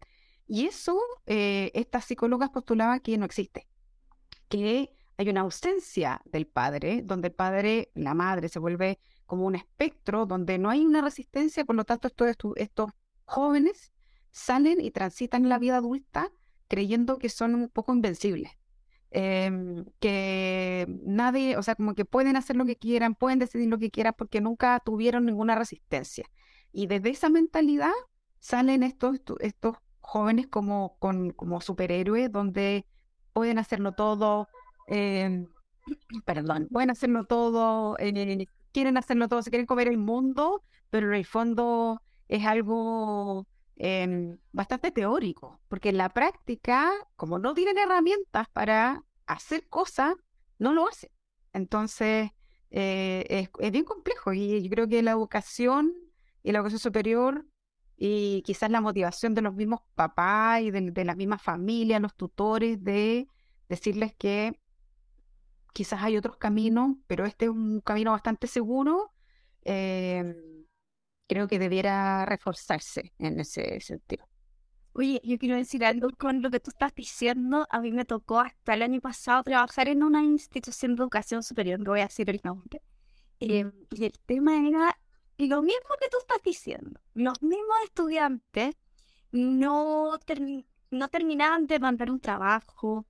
[0.47, 3.67] y eso, eh, estas psicólogas postulaban que no existe,
[4.47, 9.55] que hay una ausencia del padre, donde el padre, la madre, se vuelve como un
[9.55, 12.91] espectro, donde no hay una resistencia, por lo tanto estos, estos
[13.23, 13.91] jóvenes
[14.31, 16.31] salen y transitan la vida adulta
[16.67, 18.51] creyendo que son un poco invencibles.
[19.17, 23.77] Em, que nadie, o sea, como que pueden hacer lo que quieran, pueden decidir lo
[23.77, 26.25] que quieran porque nunca tuvieron ninguna resistencia.
[26.73, 27.93] Y desde esa mentalidad
[28.39, 32.85] salen estos, estos jóvenes como, con, como superhéroes, donde
[33.31, 34.49] pueden hacerlo todo,
[34.87, 35.47] em,
[36.25, 41.13] perdón, pueden hacerlo todo, eh, quieren hacerlo todo, se quieren comer el mundo, pero en
[41.13, 48.47] el fondo es algo em, bastante teórico, porque en la práctica, como no tienen herramientas
[48.49, 50.15] para hacer cosas,
[50.59, 51.11] no lo hacen.
[51.53, 52.31] Entonces,
[52.71, 55.93] eh, es, es, bien complejo y yo creo que la educación
[56.43, 57.45] y la educación superior
[57.97, 62.83] y quizás la motivación de los mismos papás y de, las mismas familias, los tutores,
[62.83, 63.27] de
[63.69, 64.59] decirles que
[65.73, 69.13] quizás hay otros caminos, pero este es un camino bastante seguro,
[69.63, 70.35] em,
[71.27, 74.27] creo que debiera reforzarse en ese sentido.
[74.93, 77.67] Oye, yo quiero decir algo con lo que tú estás diciendo.
[77.69, 81.79] A mí me tocó hasta el año pasado trabajar en una institución de educación superior,
[81.79, 82.81] no voy a decir el nombre.
[83.39, 84.97] Em, y el tema era
[85.37, 88.75] lo mismo que tú estás diciendo, los mismos estudiantes
[89.33, 90.17] no,
[90.91, 93.05] no terminaban de mandar un trabajo,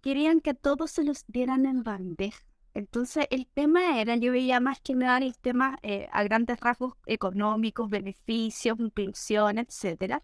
[0.00, 2.44] querían que todos se los dieran en bandeja.
[2.74, 6.94] Entonces el tema era, yo veía más que nada el tema eh, a grandes rasgos
[7.06, 10.22] económicos, beneficios, inclusión, etcétera.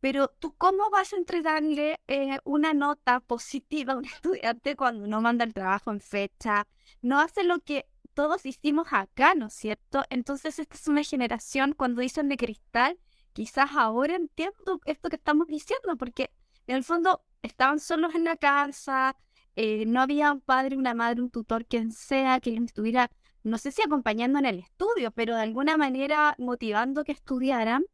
[0.00, 5.20] Pero tú cómo vas a entregarle eh, una nota positiva a un estudiante cuando no
[5.20, 6.66] manda el trabajo en fecha,
[7.02, 10.04] no hace lo que todos hicimos acá, ¿no es cierto?
[10.10, 12.98] Entonces esta es una generación, cuando dicen de cristal,
[13.32, 16.30] quizás ahora entiendo esto que estamos diciendo, porque
[16.66, 19.16] en el fondo estaban solos en la casa,
[19.56, 23.10] eh, no había un padre, una madre, un tutor, quien sea, que estuviera,
[23.42, 27.84] no sé si acompañando en el estudio, pero de alguna manera motivando que estudiaran.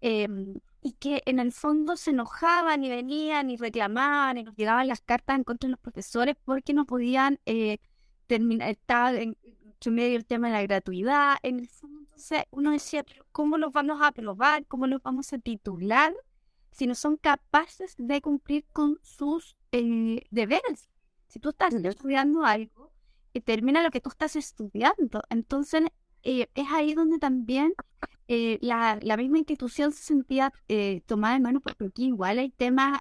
[0.00, 4.86] Em, y que en el fondo se enojaban y venían y reclamaban y nos llegaban
[4.86, 7.78] las cartas en contra de los profesores porque no podían eh,
[8.28, 9.36] terminar, estar en,
[9.86, 11.38] medio el tema de la gratuidad.
[11.42, 14.64] En el fondo, entonces uno decía, ¿cómo los vamos a aprobar?
[14.66, 16.14] ¿Cómo los vamos a titular?
[16.70, 20.88] Si no son capaces de cumplir con sus eh, deberes.
[21.26, 22.92] Si tú estás estudiando algo
[23.32, 25.82] y termina lo que tú estás estudiando, entonces
[26.22, 27.74] eh, es ahí donde también
[28.28, 30.52] eh, la, la, misma institución se sentía
[31.06, 33.00] tomada en mano porque aquí igual hay temas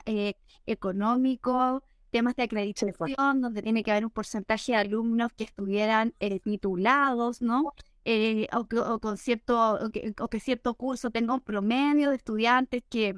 [0.66, 1.82] económicos,
[2.16, 7.42] temas de acreditación, donde tiene que haber un porcentaje de alumnos que estuvieran eh, titulados,
[7.42, 7.74] ¿no?
[8.06, 9.78] Eh, o, que, con cierto,
[10.22, 13.16] o que, cierto curso tenga un promedio de estudiantes que,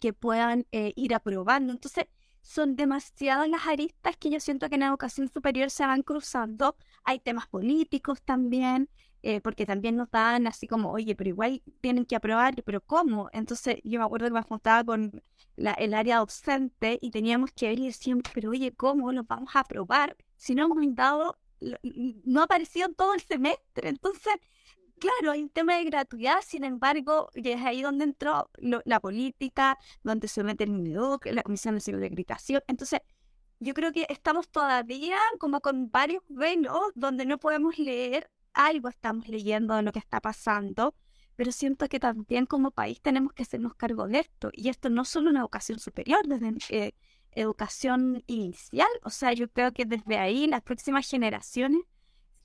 [0.00, 1.74] que puedan eh, ir aprobando.
[1.74, 2.06] Entonces,
[2.42, 6.76] son demasiadas las aristas que yo siento que en educación superior se van cruzando.
[7.04, 8.88] Hay temas políticos también,
[9.22, 13.28] eh, porque también nos dan así como, oye, pero igual tienen que aprobar, pero ¿cómo?
[13.32, 15.22] Entonces yo me acuerdo que me juntaba con
[15.56, 19.60] el área docente y teníamos que ver y decíamos, pero oye, ¿cómo los vamos a
[19.60, 21.38] aprobar si no hemos dado,
[22.24, 23.90] no ha aparecido todo el semestre?
[23.90, 24.32] Entonces,
[25.00, 30.28] claro, hay un tema de gratuidad, sin embargo, es ahí donde entró la política, donde
[30.28, 32.62] se mete el MINEDUC, la Comisión de Acreditación.
[32.68, 33.00] Entonces,
[33.58, 39.28] yo creo que estamos todavía como con varios velos donde no podemos leer algo, estamos
[39.28, 40.94] leyendo de lo que está pasando,
[41.36, 44.50] pero siento que también como país tenemos que hacernos cargo de esto.
[44.52, 46.92] Y esto no solo en educación superior, desde eh,
[47.32, 51.82] educación inicial, o sea, yo creo que desde ahí las próximas generaciones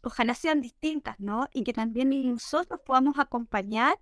[0.06, 1.48] ojalá sean distintas, ¿no?
[1.54, 4.00] Y que también nosotros podamos acompañar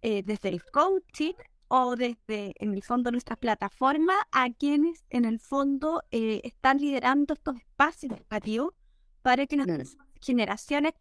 [0.00, 1.34] eh, desde el coaching
[1.68, 7.34] o desde, en el fondo, nuestra plataforma a quienes, en el fondo, eh, están liderando
[7.34, 8.74] estos espacios educativos
[9.22, 10.92] para que las generaciones,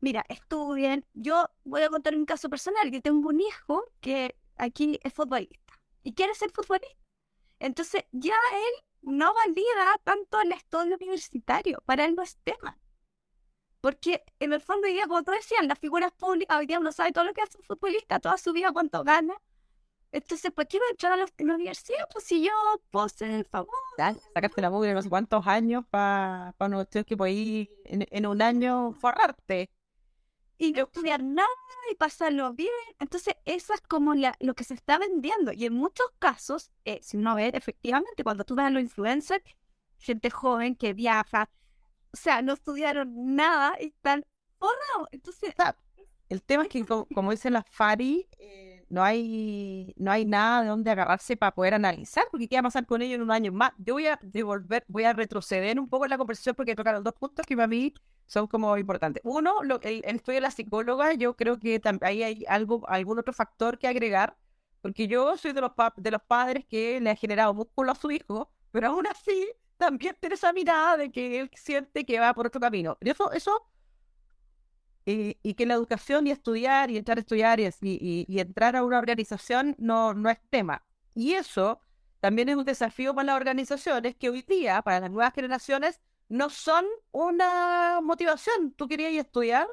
[0.00, 1.04] mira, estudien.
[1.14, 5.80] Yo voy a contar un caso personal, que tengo un hijo que aquí es futbolista
[6.02, 6.96] y quiere ser futbolista.
[7.58, 12.78] Entonces, ya él no valida tanto el estudio universitario, para él no es tema.
[13.80, 16.92] Porque en el fondo, hoy día, como tú decías, las figuras públicas hoy día uno
[16.92, 19.34] sabe todo lo que hace un futbolista, toda su vida, cuánto gana.
[20.12, 22.06] Entonces, ¿por qué a entrar a la, universidad?
[22.12, 22.50] Pues si yo
[22.90, 23.74] puedo ser el favor.
[24.34, 28.42] sacaste la mugre no sé cuántos años para pa unos que podéis en, en, un
[28.42, 29.70] año forrarte.
[30.58, 31.48] Y no estudiar nada
[31.90, 32.70] y pasarlo bien.
[32.98, 35.52] Entonces, eso es como la, lo que se está vendiendo.
[35.52, 39.44] Y en muchos casos, eh, si uno ve, efectivamente, cuando tú ves a los influencers,
[39.98, 41.48] gente joven que viaja,
[42.12, 44.24] o sea, no estudiaron nada y están
[44.58, 45.08] forrados.
[45.12, 45.54] Entonces,
[46.28, 46.84] el tema es que,
[47.14, 51.74] como, dice la Fari, eh, no, hay, no hay nada de donde agarrarse para poder
[51.74, 53.72] analizar, porque qué va a pasar con ellos en un año más.
[53.78, 57.14] Yo voy a devolver, voy a retroceder un poco en la conversación porque tocaron dos
[57.14, 57.94] puntos que para mí
[58.26, 59.22] son como importantes.
[59.24, 63.18] Uno, lo, el, el estudio de la psicóloga, yo creo que ahí hay algo, algún
[63.18, 64.36] otro factor que agregar,
[64.82, 68.10] porque yo soy de los, de los padres que le ha generado músculo a su
[68.10, 69.48] hijo, pero aún así
[69.80, 72.98] también tiene esa mirada de que él siente que va por otro camino.
[73.00, 73.66] Y eso, eso
[75.06, 79.74] y, que la educación y estudiar y entrar a estudiar y, entrar a una organización
[79.78, 80.84] no, no es tema.
[81.14, 81.80] Y eso
[82.20, 86.50] también es un desafío para las organizaciones que hoy día, para las nuevas generaciones, no
[86.50, 88.72] son una motivación.
[88.72, 89.66] Tú querías estudiar,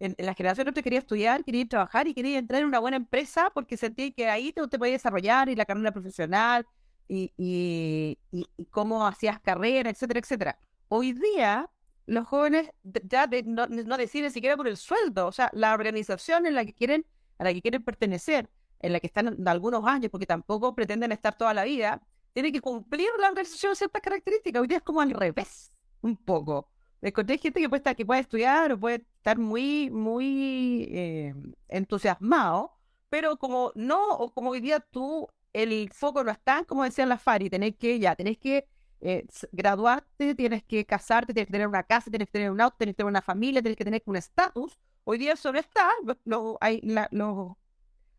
[0.00, 2.96] en, la generación no te quería estudiar, querías trabajar y querías entrar en una buena
[2.96, 6.66] empresa porque sentí que ahí te, te podías desarrollar y la carrera profesional
[7.08, 10.58] y, y, y, cómo hacías carrera, etcétera, etcétera.
[10.88, 11.70] Hoy día,
[12.06, 16.54] los jóvenes ya no, no, deciden siquiera por el sueldo, o sea, la organización en
[16.54, 17.06] la que quieren,
[17.38, 18.48] a la que quieren pertenecer,
[18.80, 22.02] en la que están algunos años, porque tampoco pretenden estar toda la vida,
[22.32, 24.60] tiene que cumplir la organización ciertas características.
[24.60, 26.68] Hoy día es como al revés, un poco.
[27.00, 31.34] Encontré gente que puede, estar, que puede estudiar o puede estar muy, muy eh,
[31.68, 32.72] entusiasmado,
[33.08, 35.28] pero como no, o como hoy día tú
[35.62, 38.68] el foco no está, como decía la Fari, tenés que ya, tenés que
[39.00, 42.76] eh, graduarte, tienes que casarte, tienes que tener una casa, tienes que tener un auto,
[42.76, 44.78] tienes que tener una familia, tienes que tener un estatus.
[45.04, 45.90] Hoy día eso no está.
[46.24, 46.80] Los, hay,
[47.10, 47.56] los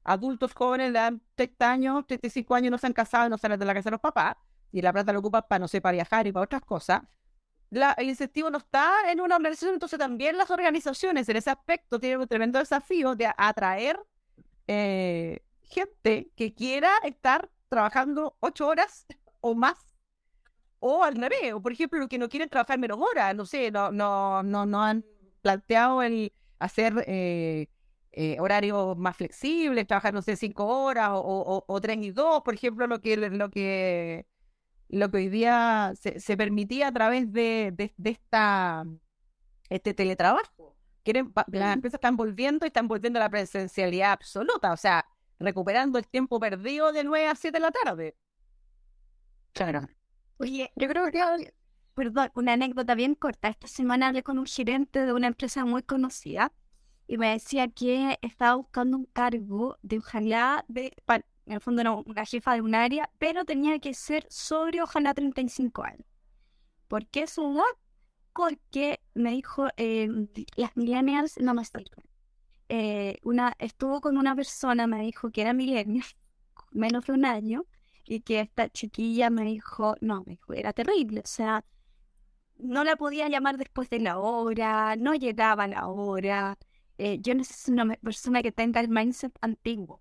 [0.04, 3.74] adultos jóvenes de 30 años, 35 años no se han casado, no salen de la
[3.74, 4.36] casa de los papás,
[4.72, 7.02] y la plata lo ocupan para, no sé, para viajar y para otras cosas.
[7.70, 12.00] La, el incentivo no está en una organización, entonces también las organizaciones en ese aspecto
[12.00, 14.00] tienen un tremendo desafío de atraer
[14.68, 19.06] eh, gente que quiera estar trabajando ocho horas
[19.42, 19.88] o más,
[20.80, 23.92] o al revés, o por ejemplo, que no quieren trabajar menos horas, no sé, no,
[23.92, 25.06] no, no, no han
[25.42, 27.68] planteado el hacer eh,
[28.12, 32.54] eh, horarios más flexibles, trabajar, no sé, cinco horas o, o, tres y dos, por
[32.54, 34.26] ejemplo, lo que, lo que,
[34.90, 38.86] lo que hoy día se, permitía a través de, de, esta,
[39.70, 40.76] este teletrabajo.
[41.04, 45.06] Quieren, las empresas están volviendo y están volviendo a la presencialidad absoluta, o sea,
[45.40, 48.16] recuperando el tiempo perdido de 9 a 7 de la tarde.
[49.54, 49.88] Claro.
[50.38, 51.54] Oye, yo creo que,
[51.94, 53.48] perdón, una anécdota bien corta.
[53.48, 56.54] Esta semana hablé con un gerente de una empresa muy conocida
[57.08, 60.94] y me decía que estaba buscando un cargo de ojalá, de,
[61.46, 65.14] en el fondo era una jefa de un área, pero tenía que ser sobre ojalá
[65.14, 66.06] 35 años.
[66.88, 67.64] ¿Por qué su edad?
[68.34, 70.10] Porque me dijo, eh,
[70.56, 72.07] las millennials no me sirven.
[72.70, 76.04] Eh, una, estuvo con una persona, me dijo que era milenio,
[76.72, 77.66] menos de un año,
[78.06, 81.64] y que esta chiquilla me dijo, no, me dijo, era terrible, o sea,
[82.58, 86.58] no la podía llamar después de la hora, no llegaba a la hora.
[86.98, 90.00] Eh, yo necesito una persona que tenga el mindset antiguo,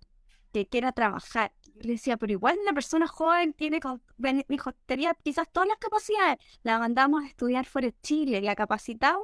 [0.51, 1.53] que quiera trabajar.
[1.75, 3.79] le decía, pero igual una persona joven tiene,
[4.17, 6.37] me dijo, tenía quizás todas las capacidades.
[6.63, 9.23] La mandamos a estudiar fuera de Chile, la capacitamos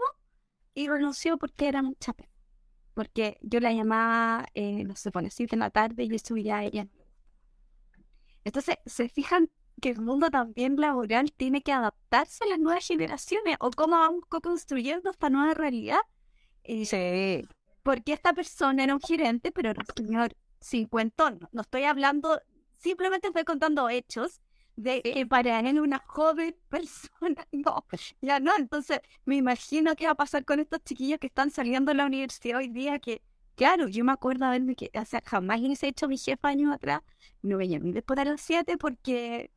[0.76, 2.33] y renunció porque era mucha pena
[2.94, 6.64] porque yo la llamaba, eh, no sé, pone en la tarde y yo subía a
[6.64, 6.88] ella.
[8.44, 9.50] Entonces, se fijan
[9.82, 14.24] que el mundo también laboral tiene que adaptarse a las nuevas generaciones o cómo vamos
[14.26, 16.00] construyendo esta nueva realidad.
[16.64, 17.48] Eh, sí.
[17.82, 21.40] Porque esta persona era un gerente, pero era un señor cincuentón.
[21.52, 22.40] No estoy hablando,
[22.78, 24.42] simplemente estoy contando hechos
[24.76, 27.86] de que para él una joven persona, no,
[28.22, 31.92] ya no, entonces me imagino qué va a pasar con estos chiquillos que están saliendo
[31.92, 33.22] de la universidad hoy día, que
[33.56, 36.74] claro, yo me acuerdo de que, o sea, jamás les he hecho mi jefa años
[36.74, 37.02] atrás,
[37.42, 39.52] no me llamé después de los siete porque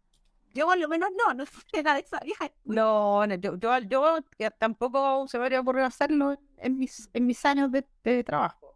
[0.54, 2.50] yo por lo menos no, no sé nada de esa vieja.
[2.64, 7.26] No, no, yo, yo, yo eh, tampoco se me habría ocurrido hacerlo en mis, en
[7.26, 8.74] mis años de, de trabajo.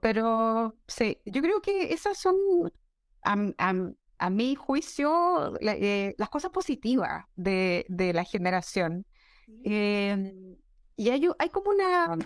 [0.00, 2.36] Pero sí, yo creo que esas son,
[3.22, 9.06] a, a- a mi juicio, la- eh, las cosas positivas de, de la generación.
[9.64, 10.32] Eh,
[10.96, 12.16] y hay, como una,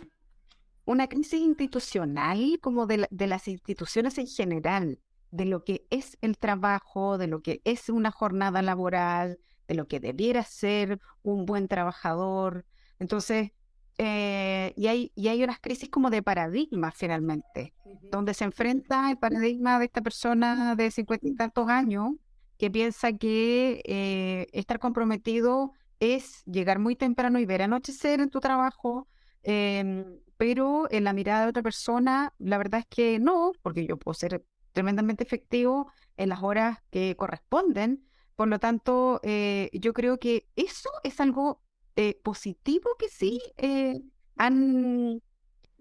[0.84, 4.98] una crisis institucional, como de, la- de las instituciones en general,
[5.30, 9.38] de lo que es el trabajo, de lo que es una jornada laboral,
[9.68, 12.66] de lo que debiera ser un buen trabajador.
[12.98, 13.52] Entonces,
[13.98, 17.74] eh, y hay, y hay unas crisis como de paradigma finalmente,
[18.10, 22.12] donde se enfrenta el paradigma de esta persona de cincuenta y tantos años
[22.58, 28.40] que piensa que eh, estar comprometido es llegar muy temprano y ver anochecer en tu
[28.40, 29.08] trabajo,
[29.42, 30.04] em,
[30.36, 34.14] pero en la mirada de otra persona, la verdad es que no, porque yo puedo
[34.14, 38.04] ser tremendamente efectivo en las horas que corresponden.
[38.34, 41.62] Por lo tanto, eh, yo creo que eso es algo
[41.96, 44.00] eh, positivo que sí eh,
[44.36, 45.20] han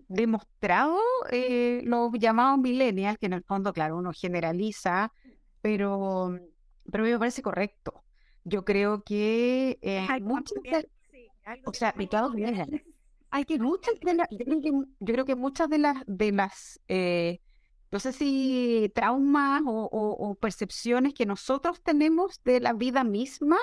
[0.08, 1.00] demostrado
[1.32, 5.12] eh, los llamados millennials, que en el fondo, claro, uno generaliza,
[5.62, 6.38] pero,
[6.92, 8.04] pero me parece correcto.
[8.44, 11.28] Yo creo que eh, Algo muchas sí,
[11.66, 11.94] o sea,
[13.32, 14.38] hay que muchas de las, yo
[15.06, 17.40] creo que, muchas de las, de las, eh,
[17.92, 23.58] no sé si traumas o, o- o percepciones que nosotros tenemos de la vida misma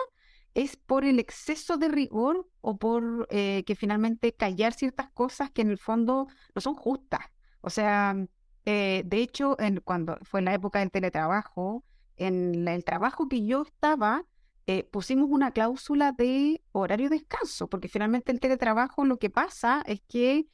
[0.55, 5.63] es por el exceso de rigor o por eh, que finalmente callar ciertas cosas que
[5.63, 7.21] en el fondo no son justas.
[7.61, 8.17] O sea,
[8.65, 11.85] eh, de hecho, en, cuando fue en la época del teletrabajo,
[12.17, 14.25] en el trabajo que yo estaba,
[14.67, 19.83] eh, pusimos una cláusula de horario de descanso, porque finalmente el teletrabajo lo que pasa
[19.87, 20.47] es que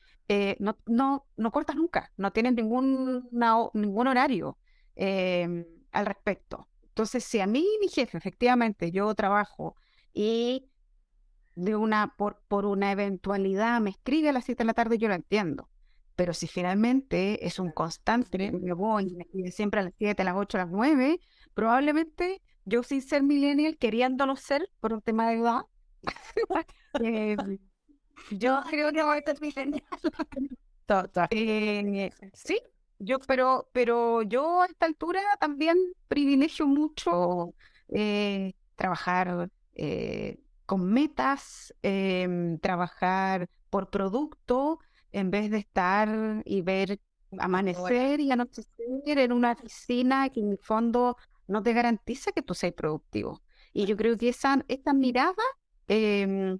[0.58, 3.28] no, no, no cortas nunca, no tienes ningún,
[3.74, 4.58] ningún horario
[4.96, 6.68] em, al respecto.
[6.88, 9.76] Entonces, si a mí mi jefe, efectivamente, yo trabajo
[10.16, 10.70] y
[11.56, 15.08] de una, por, por una eventualidad me escribe a las 7 de la tarde, yo
[15.08, 15.68] lo entiendo.
[16.16, 20.22] Pero si finalmente es un constante, me voy y me escribe siempre a las 7,
[20.22, 21.20] a las 8, a las 9,
[21.54, 25.60] probablemente yo sin ser millennial, queriéndolo ser por un tema de edad,
[27.02, 27.36] eh,
[28.30, 29.84] yo creo que voy a ser millennial.
[31.30, 32.60] Eh, sí,
[33.00, 37.54] yo, pero, pero yo a esta altura también privilegio mucho
[37.88, 44.80] eh, trabajar eh, con metas, em, trabajar por producto,
[45.12, 47.00] en vez de estar y ver
[47.38, 51.16] amanecer y anochecer en una oficina que en el fondo
[51.46, 53.42] no te garantiza que tú seas productivo.
[53.72, 55.42] Y yo creo que esa, esta mirada
[55.88, 56.58] em,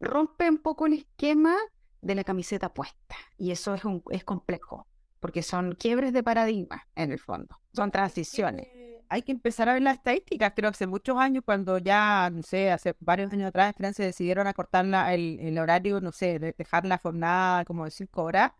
[0.00, 1.56] rompe un poco el esquema
[2.00, 3.16] de la camiseta puesta.
[3.36, 4.86] Y eso es, un, es complejo,
[5.20, 8.68] porque son quiebres de paradigma en el fondo, son transiciones.
[9.08, 10.52] Hay que empezar a ver las estadísticas.
[10.56, 14.04] Creo que hace muchos años, cuando ya, no sé, hace varios años atrás en Francia
[14.04, 18.22] decidieron acortar la- el, el horario, no sé, de- dejar la jornada como de cinco
[18.24, 18.52] horas,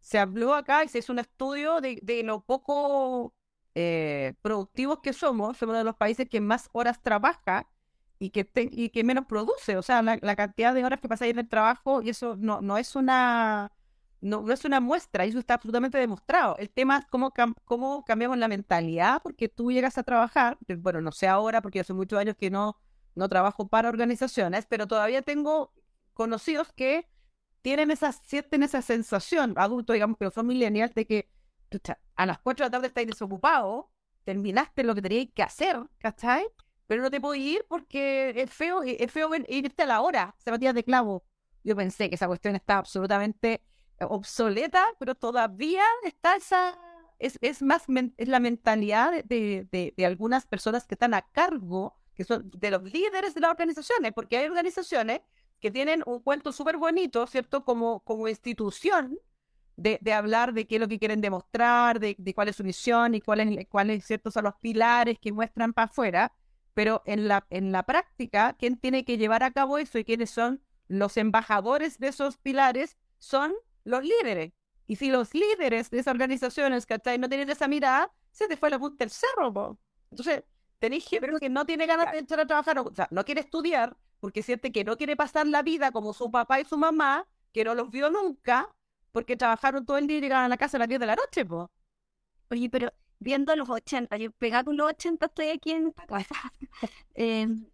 [0.00, 3.34] se habló acá y se hizo un estudio de, de lo poco
[3.74, 5.56] eh, productivos que somos.
[5.58, 7.68] Somos de los países que más horas trabaja
[8.18, 9.76] y que, te- y que menos produce.
[9.76, 12.60] O sea, la, la cantidad de horas que pasáis en el trabajo, y eso no,
[12.62, 13.72] no es una
[14.20, 16.56] no, no es una muestra, eso está absolutamente demostrado.
[16.58, 17.32] El tema es cómo,
[17.64, 21.92] cómo cambiamos la mentalidad, porque tú llegas a trabajar, bueno, no sé ahora, porque hace
[21.92, 22.78] muchos años que no,
[23.14, 25.72] no trabajo para organizaciones, pero todavía tengo
[26.14, 27.08] conocidos que
[27.62, 31.30] tienen esa, sienten esa sensación, adultos, digamos, que son millennials, de que
[32.16, 33.92] a las 4 de la tarde estáis desocupado,
[34.24, 36.46] terminaste lo que teníais que hacer, ¿cachai?
[36.86, 40.74] Pero no te puedo ir porque es feo, es feo irte a la hora, zapatillas
[40.74, 41.24] de clavo.
[41.62, 43.62] Yo pensé que esa cuestión estaba absolutamente
[44.00, 46.78] obsoleta, pero todavía está esa,
[47.18, 47.84] es, es más,
[48.16, 52.70] es la mentalidad de, de, de- algunas personas que están a cargo, que son de
[52.70, 55.20] los líderes de las organizaciones, porque hay organizaciones
[55.60, 57.64] que tienen un cuento súper bonito, ¿cierto?
[57.64, 59.18] Como, como institución
[59.76, 62.64] de, de hablar de qué es lo que quieren demostrar, de, de cuál es su
[62.64, 66.32] misión y cuáles, cuáles ciertos son los pilares que muestran para afuera,
[66.74, 70.30] pero en la, en la práctica, ¿quién tiene que llevar a cabo eso y quiénes
[70.30, 72.96] son los embajadores de esos pilares?
[73.18, 73.52] Son
[73.88, 74.52] los líderes.
[74.86, 77.18] Y si los líderes de esas organizaciones, ¿cachai?
[77.18, 79.78] No tienen esa mirada, se te fue la punta del cerro, po.
[80.10, 80.44] Entonces,
[80.78, 83.96] tenéis gente que no tiene ganas de entrar a trabajar, o sea, no quiere estudiar,
[84.20, 87.64] porque siente que no quiere pasar la vida como su papá y su mamá, que
[87.64, 88.74] no los vio nunca,
[89.12, 91.16] porque trabajaron todo el día y llegaban a la casa a las 10 de la
[91.16, 91.70] noche, po.
[92.50, 94.16] Oye, pero viendo los 80.
[94.16, 96.34] Yo pegado con los 80 estoy aquí en esta casa.
[97.14, 97.66] Em,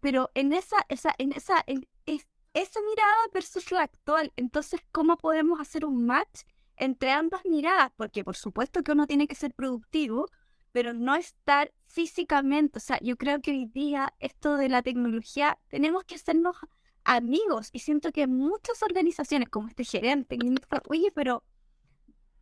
[0.00, 1.88] pero en esa, esa, en esa, en,
[2.54, 4.32] esa mirada versus la actual.
[4.36, 6.42] Entonces, ¿cómo podemos hacer un match
[6.76, 7.92] entre ambas miradas?
[7.96, 10.26] Porque por supuesto que uno tiene que ser productivo,
[10.72, 12.78] pero no estar físicamente.
[12.78, 16.56] O sea, yo creo que hoy día esto de la tecnología tenemos que hacernos
[17.04, 20.38] amigos y siento que muchas organizaciones como este gerente,
[20.88, 21.44] oye, pero,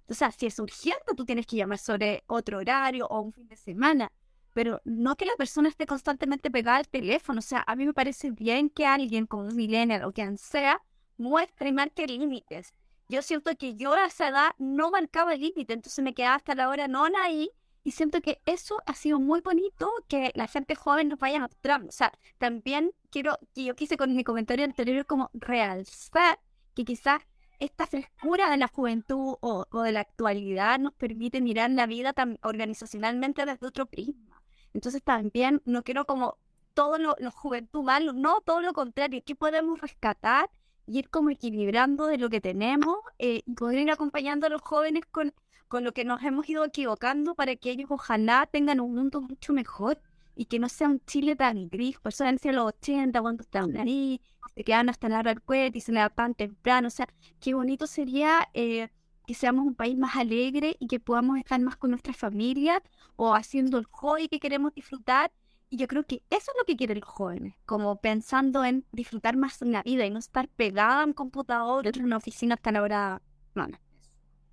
[0.08, 3.48] o sea, si es urgente, tú tienes que llamar sobre otro horario o un fin
[3.48, 4.12] de semana
[4.52, 7.38] pero no que la persona esté constantemente pegada al teléfono.
[7.38, 10.82] O sea, a mí me parece bien que alguien como un millennial o quien sea
[11.16, 12.74] muestre y marque límites.
[13.08, 16.68] Yo siento que yo a esa edad no marcaba límite, entonces me quedaba hasta la
[16.68, 17.50] hora no ahí
[17.82, 21.88] y siento que eso ha sido muy bonito que la gente joven nos vaya mostrando.
[21.88, 26.38] O sea, también quiero, que yo quise con mi comentario anterior como realzar
[26.74, 27.22] que quizás
[27.58, 32.12] esta frescura de la juventud o, o de la actualidad nos permite mirar la vida
[32.12, 34.29] tan organizacionalmente desde otro prisma.
[34.74, 36.36] Entonces también no quiero como
[36.74, 40.50] todo lo, juventud malo, no, todo lo contrario, ¿qué podemos rescatar
[40.86, 44.62] y ir como equilibrando de lo que tenemos eh, y poder ir acompañando a los
[44.62, 45.34] jóvenes con,
[45.68, 49.52] con lo que nos hemos ido equivocando para que ellos ojalá tengan un mundo mucho
[49.52, 50.00] mejor
[50.34, 53.76] y que no sea un Chile tan gris, por eso decía los 80 cuando estaban
[53.76, 54.20] ahí,
[54.54, 57.08] se quedan hasta la hora del y se levantan temprano, o sea,
[57.40, 58.88] qué bonito sería eh,
[59.30, 62.82] que seamos un país más alegre y que podamos estar más con nuestras familias
[63.14, 65.30] o haciendo el hobby que queremos disfrutar.
[65.68, 69.36] Y yo creo que eso es lo que quieren los jóvenes, como pensando en disfrutar
[69.36, 72.82] más la vida y no estar pegada a un computador en una oficina hasta la
[72.82, 73.22] hora.
[73.54, 73.68] No,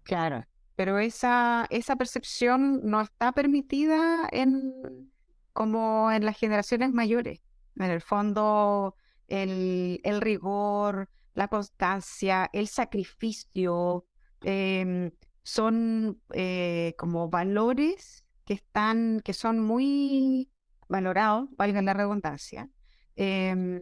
[0.04, 5.12] Claro, pero esa, esa percepción no está permitida en
[5.54, 7.42] como en las generaciones mayores.
[7.78, 8.94] En el fondo,
[9.28, 14.06] el, el rigor, la constancia, el sacrificio,
[14.42, 15.12] Em,
[15.44, 20.50] son eh, como valores que están, que son muy
[20.90, 22.70] valorados, valga la redundancia,
[23.16, 23.82] em,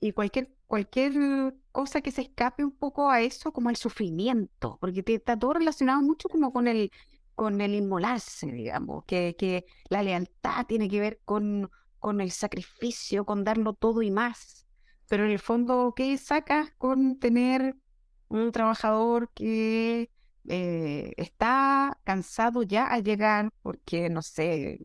[0.00, 5.02] y cualquier, cualquier cosa que se escape un poco a eso, como el sufrimiento, porque
[5.06, 6.90] está todo relacionado mucho como con el,
[7.34, 13.24] con el inmolarse, digamos, que, que la lealtad tiene que ver con, con el sacrificio,
[13.26, 14.66] con darlo todo y más.
[15.08, 17.76] Pero en el fondo, ¿qué sacas con tener
[18.28, 20.10] un trabajador que
[20.48, 24.80] eh, está cansado ya al llegar porque, no sé,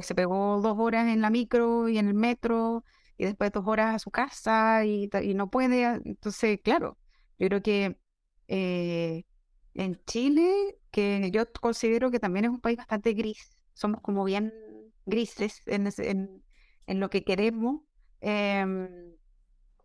[0.00, 2.84] se pegó dos horas en la micro y en el metro
[3.16, 5.84] y después dos horas a su casa y, no puede.
[6.04, 6.98] Entonces, claro,
[7.38, 7.98] yo creo que
[8.48, 9.24] eh,
[9.74, 14.52] en Chile, que yo considero que también es un país bastante gris, somos como bien
[15.06, 15.88] grises en,
[16.86, 17.82] en, lo que queremos.
[18.20, 19.13] Em,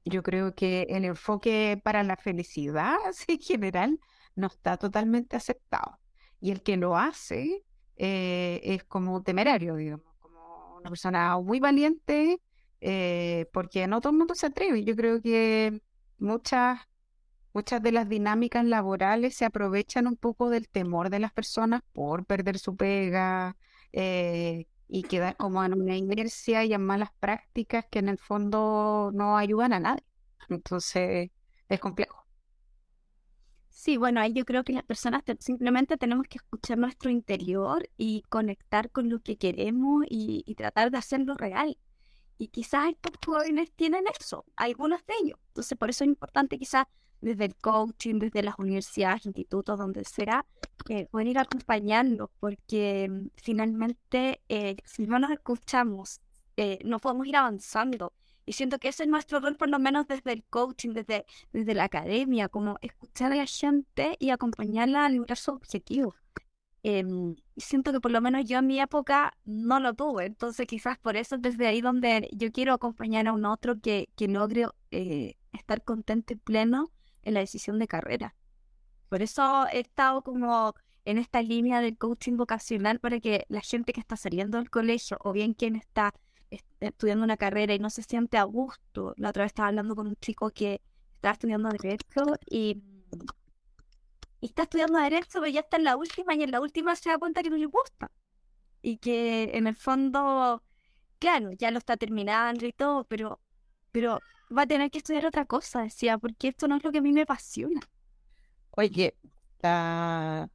[0.06, 2.98] yo creo que el enfoque para la felicidad
[3.28, 4.00] en general
[4.36, 6.00] no está totalmente aceptado.
[6.42, 7.64] Y el que lo hace
[7.98, 12.42] eh, es como temerario, digamos, como una persona muy valiente,
[12.82, 14.84] eh, porque no todo el mundo se atreve.
[14.86, 15.82] Yo creo que
[16.18, 16.80] muchas,
[17.54, 22.26] muchas de las dinámicas laborales se aprovechan un poco del temor de las personas por
[22.26, 23.58] perder su pega
[23.92, 29.12] eh, y quedar como en una inercia y en malas prácticas que en el fondo
[29.14, 30.04] no ayudan a nadie.
[30.50, 31.30] Entonces
[31.70, 32.26] es complejo.
[33.70, 38.24] Sí, bueno, ahí yo creo que las personas simplemente tenemos que escuchar nuestro interior y
[38.30, 41.78] conectar con lo que queremos y, y tratar de hacerlo real.
[42.38, 45.40] Y quizás estos jóvenes tienen eso, algunos de ellos.
[45.50, 46.86] Entonces, por eso es importante quizás
[47.22, 50.46] desde el coaching, desde las universidades, institutos, donde sea,
[50.88, 56.22] eh, poder ir acompañando, porque mm, finalmente, eh, si no nos escuchamos,
[56.58, 58.14] eh, no podemos ir avanzando.
[58.46, 61.74] Y siento que ese es nuestro rol, por lo menos desde el coaching, desde, desde
[61.76, 66.16] la academia, como escuchar a la gente y acompañarla a lograr su objetivo.
[66.82, 70.98] Em, siento que por lo menos yo en mi época no lo tuve, entonces quizás
[70.98, 74.68] por eso desde ahí donde yo quiero acompañar a un otro que, que logre
[75.52, 76.90] estar contento y pleno
[77.30, 78.36] en la decisión de carrera.
[79.10, 80.74] Por eso he estado como
[81.06, 85.18] en esta línea del coaching vocacional para que la gente que está saliendo del colegio
[85.22, 86.14] o bien quien está
[86.80, 89.14] estudiando una carrera y no se siente a gusto.
[89.18, 90.82] La otra vez estaba hablando con un chico que
[91.16, 92.82] estaba estudiando Derecho y,
[94.42, 97.10] y está estudiando Derecho, pero ya está en la última y en la última se
[97.10, 98.12] da cuenta que no le gusta.
[98.82, 100.64] Y que en el fondo,
[101.20, 103.42] claro, ya lo está terminando y todo, pero,
[103.92, 104.20] pero
[104.56, 107.02] va a tener que estudiar otra cosa, decía, porque esto no es lo que a
[107.02, 107.82] mí me apasiona.
[108.72, 109.16] Oye,
[109.62, 110.50] la,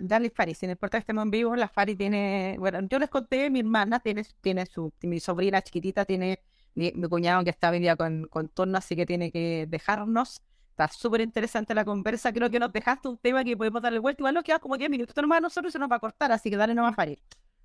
[0.00, 3.50] dale Fari, sin importa que estemos en vivo, la Fari tiene, bueno, yo les conté,
[3.50, 6.40] mi hermana tiene, tiene su, mi sobrina chiquitita tiene
[6.74, 10.42] mi, cuñado que está vendida con, con turno, así que tiene que dejarnos.
[10.70, 12.32] Está súper interesante la conversa.
[12.32, 14.22] Creo que nos dejaste un tema que podemos darle vuelta.
[14.22, 16.32] Igual nos queda como 10 minutos nomás a nosotros y se nos va a cortar,
[16.32, 17.18] así que dale nomás para ir.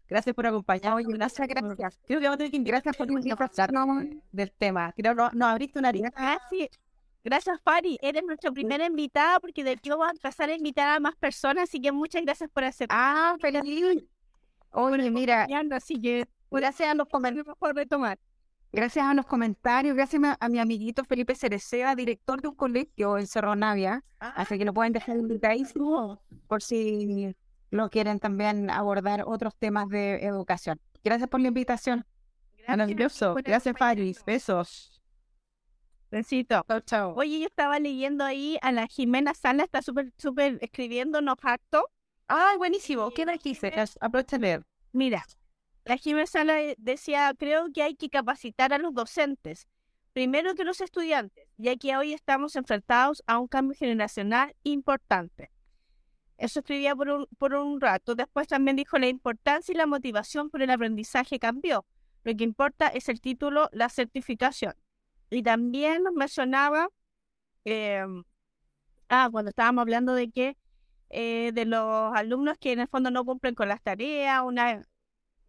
[0.08, 1.06] Gracias por acompañarnos.
[1.08, 2.00] Gracias, gracias.
[2.06, 4.94] Creo que vamos a tener que gracias por hablar del tema.
[4.96, 5.92] Creo que nos, nos abriste una.
[6.16, 6.70] Ah, sí.
[7.24, 7.98] Gracias, Fari.
[8.02, 11.64] Eres nuestra primera invitada porque de aquí vamos a empezar a invitar a más personas,
[11.64, 12.98] así que muchas gracias por aceptar.
[13.00, 14.04] Ah, feliz.
[14.72, 17.58] Oye, mira, Así que gracias a los comentarios.
[17.58, 18.20] por retomar.
[18.72, 23.26] Gracias a los comentarios, gracias a, mi amiguito Felipe Cereceda, director de un colegio en
[23.26, 24.04] Cerro Navia.
[24.20, 27.34] Así que lo pueden dejar invitadísimo por si
[27.90, 30.80] quieren también abordar otros temas de educación.
[31.04, 32.06] Gracias por la invitación.
[32.68, 33.36] Maravilloso.
[33.36, 34.02] Gracias, Fari.
[34.02, 34.26] acompañarnos.
[34.26, 35.02] Besos.
[36.10, 36.64] Besito.
[36.68, 37.14] Chao, chao.
[37.16, 41.90] Oye, yo estaba leyendo ahí a la Jimena Sala, está súper, súper escribiéndonos harto.
[42.28, 43.12] Ay, buenísimo.
[43.12, 43.74] ¿Qué nos dice?
[44.00, 44.64] Aprovecha leer.
[44.94, 45.26] Mira,
[45.84, 49.68] la Jimena Sala eh, decía, creo que hay que capacitar a los docentes,
[50.14, 55.52] primero que los estudiantes, ya que hoy estamos enfrentados a un cambio generacional importante.
[56.38, 58.16] Eso escribía por un, por un rato.
[58.16, 61.86] Después también dijo la importancia y la motivación por el aprendizaje cambió.
[62.24, 64.74] Lo que importa es el título, la certificación.
[65.30, 66.90] Y también mencionaba,
[67.66, 68.06] eh,
[69.10, 70.58] ah, cuando estábamos hablando de que
[71.10, 74.82] eh, de los alumnos que en el fondo no cumplen con las tareas, una,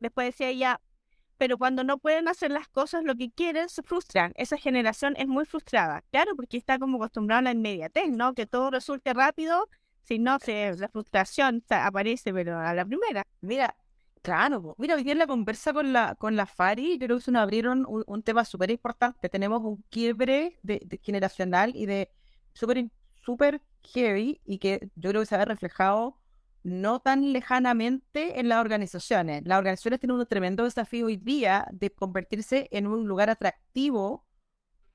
[0.00, 0.80] después decía ella,
[1.38, 4.32] pero cuando no pueden hacer las cosas lo que quieren, se frustran.
[4.36, 6.02] Esa generación es muy frustrada.
[6.10, 8.34] Claro, porque está como acostumbrada a la inmediatez, ¿no?
[8.34, 9.68] Que todo resulte rápido,
[10.06, 13.22] si no, se, la frustración aparece, pero a la primera.
[13.40, 13.76] Mira,
[14.22, 17.32] claro, mira, hoy día en la conversa con la, con la Fari, creo que se
[17.32, 19.28] nos abrieron un, un tema súper importante.
[19.28, 22.10] Tenemos un quiebre de, generacional y de
[22.52, 22.90] súper
[23.24, 26.20] súper heavy y que yo creo que se ha reflejado
[26.62, 29.42] no tan lejanamente en las organizaciones.
[29.44, 34.24] Las organizaciones tienen un tremendo desafío hoy día de convertirse en un lugar atractivo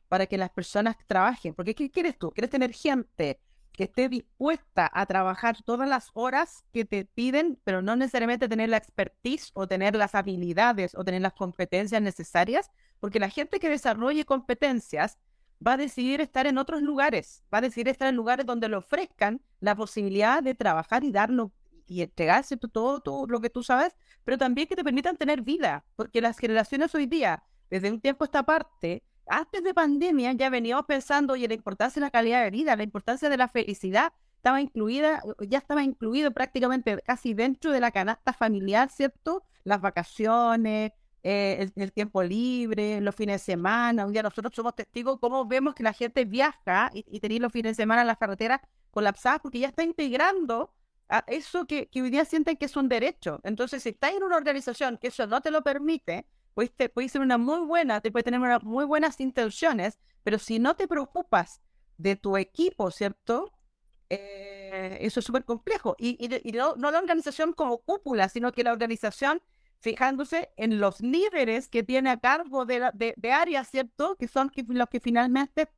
[0.07, 1.53] para que las personas trabajen.
[1.53, 2.31] Porque ¿qué quieres tú?
[2.31, 3.39] ¿Quieres tener gente
[3.71, 8.69] que esté dispuesta a trabajar todas las horas que te piden, pero no necesariamente tener
[8.69, 12.71] la expertise o tener las habilidades o tener las competencias necesarias?
[12.99, 15.17] Porque la gente que desarrolle competencias
[15.65, 18.77] va a decidir estar en otros lugares, va a decidir estar en lugares donde le
[18.77, 21.51] ofrezcan la posibilidad de trabajar y darlo
[21.85, 25.85] y entregarse todo, todo lo que tú sabes, pero también que te permitan tener vida,
[25.95, 30.49] porque las generaciones hoy día, desde un tiempo a esta parte, antes de pandemia ya
[30.49, 34.13] veníamos pensando y la importancia de la calidad de vida, la importancia de la felicidad,
[34.35, 39.43] estaba incluida, ya estaba incluido prácticamente casi dentro de la canasta familiar, ¿cierto?
[39.63, 44.05] Las vacaciones, eh, el, tiempo libre, los fines de semana.
[44.05, 47.51] Un día nosotros somos testigos cómo vemos que la gente viaja y, y tenéis los
[47.51, 50.73] fines de semana en las carreteras colapsadas porque ya está integrando
[51.11, 53.41] a eso que, hoy día sienten que es un derecho.
[53.43, 57.21] Entonces, si estás en una organización que eso no te lo permite, pues te ser
[57.21, 61.61] una muy buena, te puede tener muy buenas intenciones, pero si no te preocupas
[61.97, 63.51] de tu equipo, ¿cierto?
[64.09, 65.95] Eh, eso es súper complejo.
[65.97, 66.17] Y,
[66.53, 69.41] no, no la organización como cúpula, sino que la organización
[69.79, 74.15] fijándose en los líderes que tiene a cargo de, la- de, áreas, ¿cierto?
[74.17, 75.69] Que son los que finalmente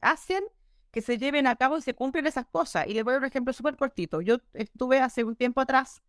[0.00, 0.44] hacen
[0.90, 2.86] que se lleven a cabo y se cumplen esas cosas.
[2.86, 4.20] Y les voy a dar un ejemplo súper cortito.
[4.20, 6.02] Yo estuve hace un tiempo atrás,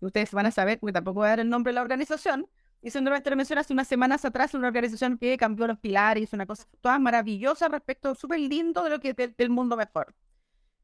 [0.00, 2.48] ustedes van a saber, porque tampoco voy a dar el nombre de la organización,
[2.82, 6.46] hice una intervención hace unas semanas atrás una organización que cambió los pilares, hizo una
[6.46, 10.14] cosa toda maravillosa respecto, súper lindo de lo que del, del mundo mejor.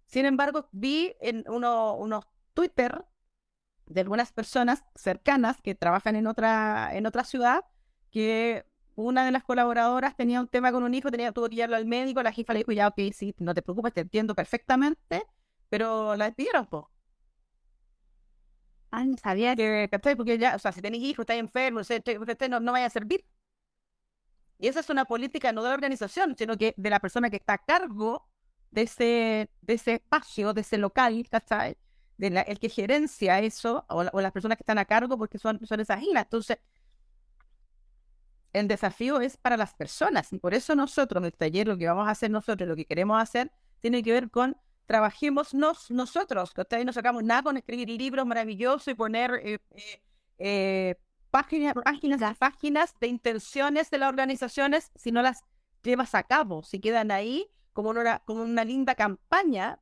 [0.07, 3.05] Sin embargo, vi en uno, unos Twitter
[3.87, 7.65] de algunas personas cercanas que trabajan en otra, en otra ciudad
[8.11, 11.77] que una de las colaboradoras tenía un tema con un hijo, tenía, tuvo que llevarlo
[11.77, 15.25] al médico, la jefa le dijo, ya, ok, sí, no te preocupes, te entiendo perfectamente,
[15.69, 16.91] pero la despidieron, po.
[18.91, 20.17] Ah, sabía Que, ¿cachai?
[20.17, 22.73] Porque ya, o sea, si tenés hijos, estás enfermo, o sea, te- usted no, no
[22.73, 23.25] vaya a servir.
[24.59, 27.37] Y esa es una política no de la organización, sino que de la persona que
[27.37, 28.29] está a cargo
[28.71, 31.77] de ese, de ese espacio, de ese local, ¿cachai?
[32.17, 35.39] De la- el que gerencia eso, o, o las personas que están a cargo, porque
[35.39, 36.25] son, son esas islas.
[36.25, 36.59] Entonces,
[38.53, 40.33] el desafío es para las personas.
[40.33, 42.87] Y por eso nosotros, en el taller, lo que vamos a hacer nosotros, lo que
[42.87, 44.57] queremos hacer, tiene que ver con
[44.89, 46.53] trabajémonos nosotros.
[46.53, 46.85] ¿cachai?
[46.85, 50.03] No sacamos nada con escribir libros maravillosos y poner eh, eh,
[50.39, 50.95] eh,
[51.31, 55.45] páginas, páginas y páginas de intenciones de las organizaciones si no las
[55.85, 59.79] llevas a cabo, si quedan ahí como una, como una linda campaña,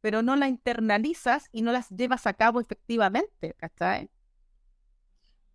[0.00, 4.10] pero no la internalizas y no las llevas a cabo efectivamente, ¿cachai?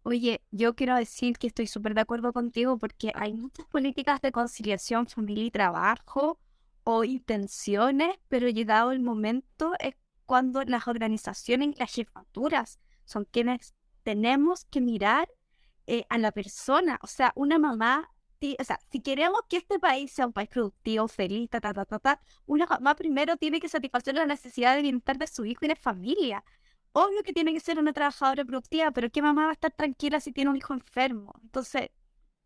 [0.04, 4.32] Oye, yo quiero decir que estoy súper de acuerdo contigo porque hay muchas políticas de
[4.32, 6.40] conciliación familia y trabajo
[6.84, 13.74] o intenciones, pero llegado el momento es cuando las organizaciones las jefaturas son quienes
[14.04, 15.30] tenemos que mirar
[15.88, 17.00] eh, a la persona.
[17.02, 18.10] O sea, una mamá
[18.60, 21.86] o sea, si queremos que este país sea un país productivo, feliz, ta, ta, ta,
[21.86, 25.66] ta, ta, una mamá primero tiene que satisfacer la necesidad de bienestar de su hijo
[25.66, 26.44] y de familia.
[26.92, 30.20] Obvio que tiene que ser una trabajadora productiva, pero ¿qué mamá va a estar tranquila
[30.20, 31.34] si tiene un hijo enfermo?
[31.42, 31.90] Entonces,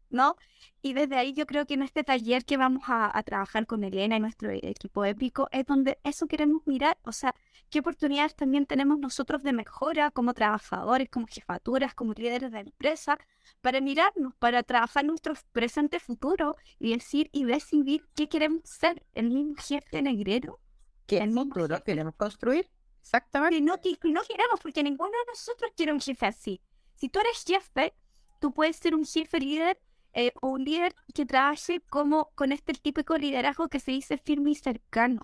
[0.09, 0.35] ¿no?
[0.81, 4.17] Y desde ahí yo creo que en este taller que vamos a, trabajar con Elena
[4.17, 7.35] y nuestro equipo épico es donde eso queremos mirar, o sea,
[7.69, 13.17] qué oportunidades también tenemos nosotros de mejora como trabajadores, como jefaturas, como líderes de empresa,
[13.61, 19.29] para mirarnos, para trabajar nuestro presente futuro y decir y decidir qué queremos ser, el
[19.29, 20.59] mismo jefe negrero.
[21.05, 22.69] ¿Qué el futuro queremos construir?
[23.01, 23.61] Exactamente.
[23.61, 26.61] no, que no queremos, porque ninguno de nosotros quiere un jefe así.
[26.95, 27.93] Si tú eres jefe,
[28.39, 29.79] tú puedes ser un jefe líder
[30.20, 34.55] eh, un líder que trabaje como con este típico liderazgo que se dice firme y
[34.55, 35.24] cercano.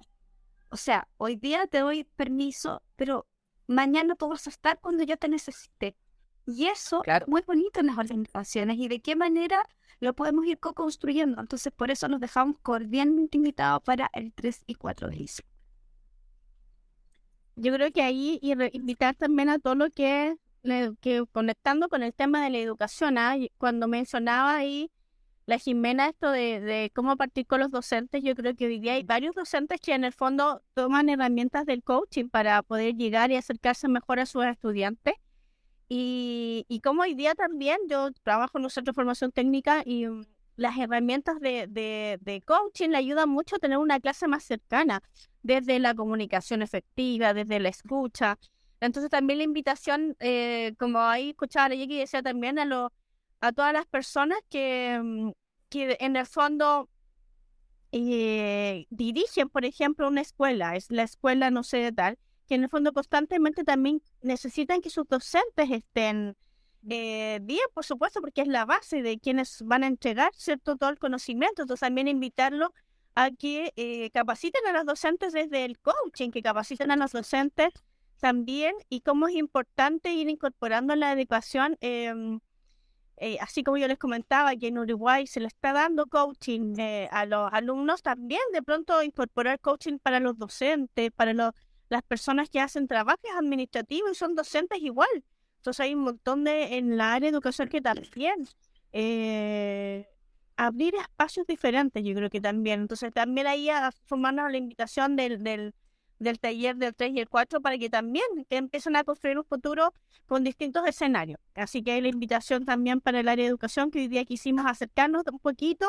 [0.70, 3.26] O sea, hoy día te doy permiso, pero
[3.66, 5.98] mañana tú vas a estar cuando yo te necesite.
[6.46, 9.68] Y eso es muy bonito en las organizaciones y de qué manera
[10.00, 11.41] lo podemos ir co-construyendo.
[11.41, 15.58] Entonces, por eso nos dejamos cordialmente invitados para el 3 y 4 de diciembre.
[17.56, 20.38] Yo creo que ahí y invitar también a todo lo que
[21.32, 23.36] conectando con el tema de la educación, ¿ah?
[23.57, 24.89] cuando mencionaba ahí
[25.45, 29.03] la Jimena esto de, cómo partir con los docentes, yo creo que hoy día hay
[29.03, 33.88] varios docentes que en el fondo toman herramientas del coaching para poder llegar y acercarse
[33.89, 35.16] mejor a sus estudiantes.
[35.89, 40.07] Y, y como hoy día también yo trabajo en un centro de formación técnica y
[40.07, 44.43] mm, las herramientas de, de, de coaching le ayudan mucho a tener una clase más
[44.43, 45.03] cercana,
[45.41, 48.39] desde la comunicación efectiva, desde la escucha,
[48.84, 52.91] entonces también la invitación, eh, como ahí escuchaba a decía también a, lo,
[53.55, 55.31] todas las personas que, mm,
[55.69, 56.89] que en el fondo
[57.93, 62.63] eh, dirigen, por ejemplo, una escuela, es la escuela no sé de tal, que en
[62.63, 66.36] el fondo constantemente también necesitan que sus docentes estén
[66.89, 70.89] eh, bien, por supuesto, porque es la base de quienes van a entregar cierto todo
[70.89, 71.61] el conocimiento.
[71.61, 72.73] Entonces también invitarlo
[73.15, 77.71] a que capaciten a los docentes desde el coaching, que capaciten a los docentes
[78.24, 82.39] también y cómo es importante ir incorporando la adecuación, em,
[83.17, 87.09] eh, así como yo les comentaba que en Uruguay se le está dando coaching eh,
[87.11, 92.61] a los alumnos, también de pronto incorporar coaching para los docentes, para las personas que
[92.61, 95.26] hacen trabajos administrativos y son docentes igual.
[95.57, 98.47] Entonces hay un montón de en la área de educación que también
[98.93, 100.07] eh,
[100.55, 102.82] abrir espacios diferentes, yo creo que también.
[102.84, 105.74] Entonces también ahí a formarnos la invitación del, del
[106.24, 109.93] del taller del 3 y el 4 para que también empiecen a construir un futuro
[110.26, 111.39] con distintos escenarios.
[111.55, 114.65] Así que hay la invitación también para el área de educación que hoy día quisimos
[114.65, 115.88] acercarnos un poquito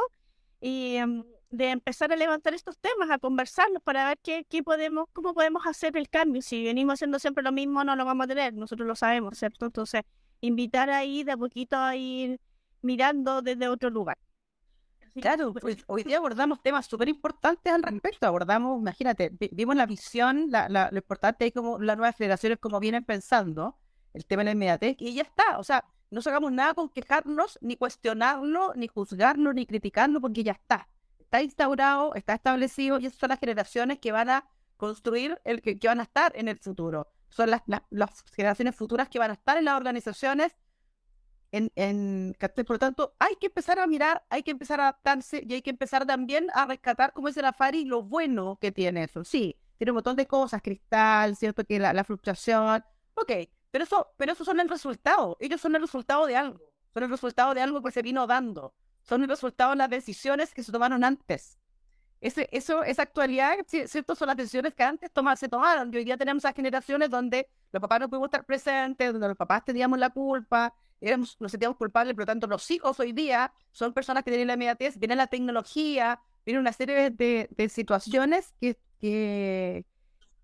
[0.61, 5.07] y em, de empezar a levantar estos temas, a conversarlos para ver qué, qué podemos,
[5.13, 6.43] cómo podemos hacer el cambio.
[6.43, 9.67] Si venimos haciendo siempre lo mismo, no lo vamos a tener, nosotros lo sabemos, ¿cierto?
[9.67, 10.03] Entonces,
[10.41, 12.41] invitar ahí de a poquito a ir
[12.83, 14.19] mirando desde otro lugar.
[15.21, 18.27] Claro, pues hoy día abordamos temas súper importantes al respecto.
[18.27, 22.81] Abordamos, imagínate, vimos la visión, la, la, lo importante es como las nuevas generaciones como
[22.81, 23.79] vienen pensando,
[24.13, 25.59] el tema de la inmediatez, y ya está.
[25.59, 30.53] O sea, no hagamos nada con quejarnos, ni cuestionarlo, ni juzgarlo, ni criticarlo, porque ya
[30.53, 30.89] está.
[31.21, 35.79] Está instaurado, está establecido, y esas son las generaciones que van a construir, el que,
[35.79, 37.07] que van a estar en el futuro.
[37.29, 40.57] Son las, las generaciones futuras que van a estar en las organizaciones
[41.57, 45.45] en, en, por lo tanto, hay que empezar a mirar, hay que empezar a adaptarse
[45.47, 49.05] y hay que empezar también a rescatar, como dice la Fari, lo bueno que tiene
[49.05, 49.23] eso.
[49.25, 52.85] Sí, tiene un montón de cosas, cristal, cierto que la, la fluctuación,
[53.15, 53.33] ok,
[53.71, 56.61] pero eso, pero eso son el resultado, ellos son el resultado de algo,
[56.93, 60.53] son el resultado de algo que se vino dando, son el resultado de las decisiones
[60.55, 61.59] que se tomaron antes.
[62.21, 64.15] Ese, eso, esa actualidad, ¿cierto?
[64.15, 65.93] Son las decisiones que antes se tomaron.
[65.93, 69.37] Y hoy día tenemos esas generaciones donde los papás no pudimos estar presentes, donde los
[69.37, 70.73] papás teníamos la culpa,
[71.07, 74.49] éramos, nos sentíamos culpables, por lo tanto los hijos hoy día son personas que tienen
[74.49, 79.85] la inmediatez, viene la tecnología, viene una serie de, de situaciones que, que,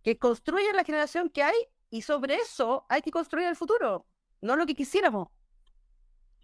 [0.03, 1.57] que construyen la generación que hay
[1.91, 4.07] y sobre eso hay que construir el futuro,
[4.41, 5.29] no lo que quisiéramos.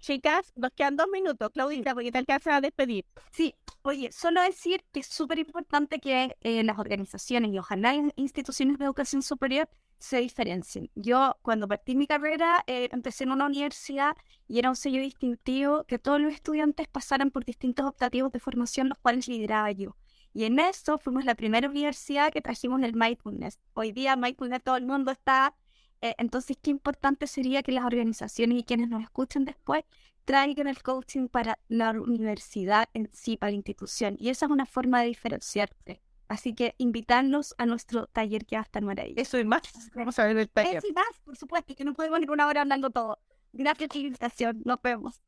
[0.07, 3.05] Chicas, nos quedan dos minutos, Claudita, porque te alcanzas a despedir.
[3.33, 8.79] Sí, oye, solo decir que es súper importante que eh, las organizaciones y ojalá instituciones
[8.79, 10.93] de educación superior se diferencien.
[10.95, 15.83] Yo, cuando partí mi carrera, eh, empecé en una universidad y era un sello distintivo
[15.89, 19.97] que todos los estudiantes pasaran por distintos optativos de formación, los cuales lideraba yo.
[20.33, 23.59] Y en eso fuimos la primera universidad que trajimos el mindfulness.
[23.75, 25.57] Hoy día mindfulness todo el mundo está
[26.01, 29.85] eh, entonces, qué importante sería que las organizaciones y quienes nos escuchen después
[30.25, 34.17] traigan el coaching para la universidad en sí, para la institución.
[34.19, 36.03] Y esa es una forma de diferenciarte.
[36.29, 39.23] Así que invitarnos a nuestro taller que va a estar maravilloso.
[39.23, 39.63] Eso y más.
[39.95, 40.79] Vamos a ver el taller.
[40.79, 43.19] Eso y más, por supuesto, que no podemos ir una hora hablando todo.
[43.53, 44.63] Gracias por la invitación.
[44.65, 45.23] Nos vemos.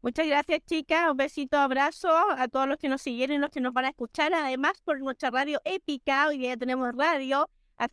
[0.00, 1.10] Muchas gracias, chicas.
[1.10, 3.90] Un besito, abrazo a todos los que nos siguieron y los que nos van a
[3.90, 4.32] escuchar.
[4.32, 7.48] Además, por nuestra radio épica, hoy día tenemos radio.
[7.78, 7.88] A,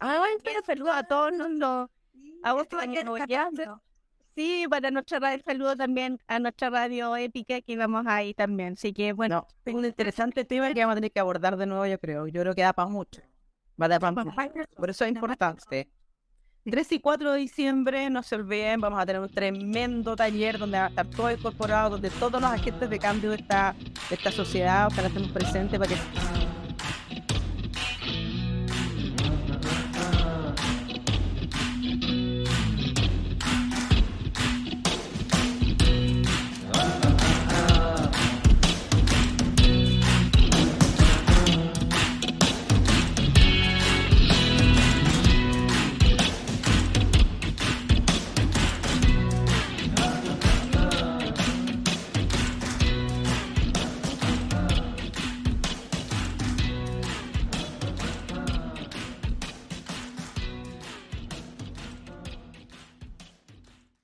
[0.66, 1.90] saludo a todos los.
[2.44, 2.68] A vos
[4.36, 8.74] Sí, para nuestra radio, saludo también a nuestra radio épica que vamos ahí también.
[8.74, 9.46] Así que, bueno.
[9.66, 12.28] Es un interesante tema que vamos a tener que abordar de nuevo, yo creo.
[12.28, 13.22] Yo creo que da para mucho.
[13.82, 14.32] Va a dar para mucho.
[14.78, 15.90] Por eso es importante.
[16.70, 20.78] 3 y 4 de diciembre, no se olviden, vamos a tener un tremendo taller donde
[20.78, 23.76] va a estar todo incorporado, donde todos los agentes de cambio de esta,
[24.10, 26.59] de esta sociedad, ojalá estemos presentes para que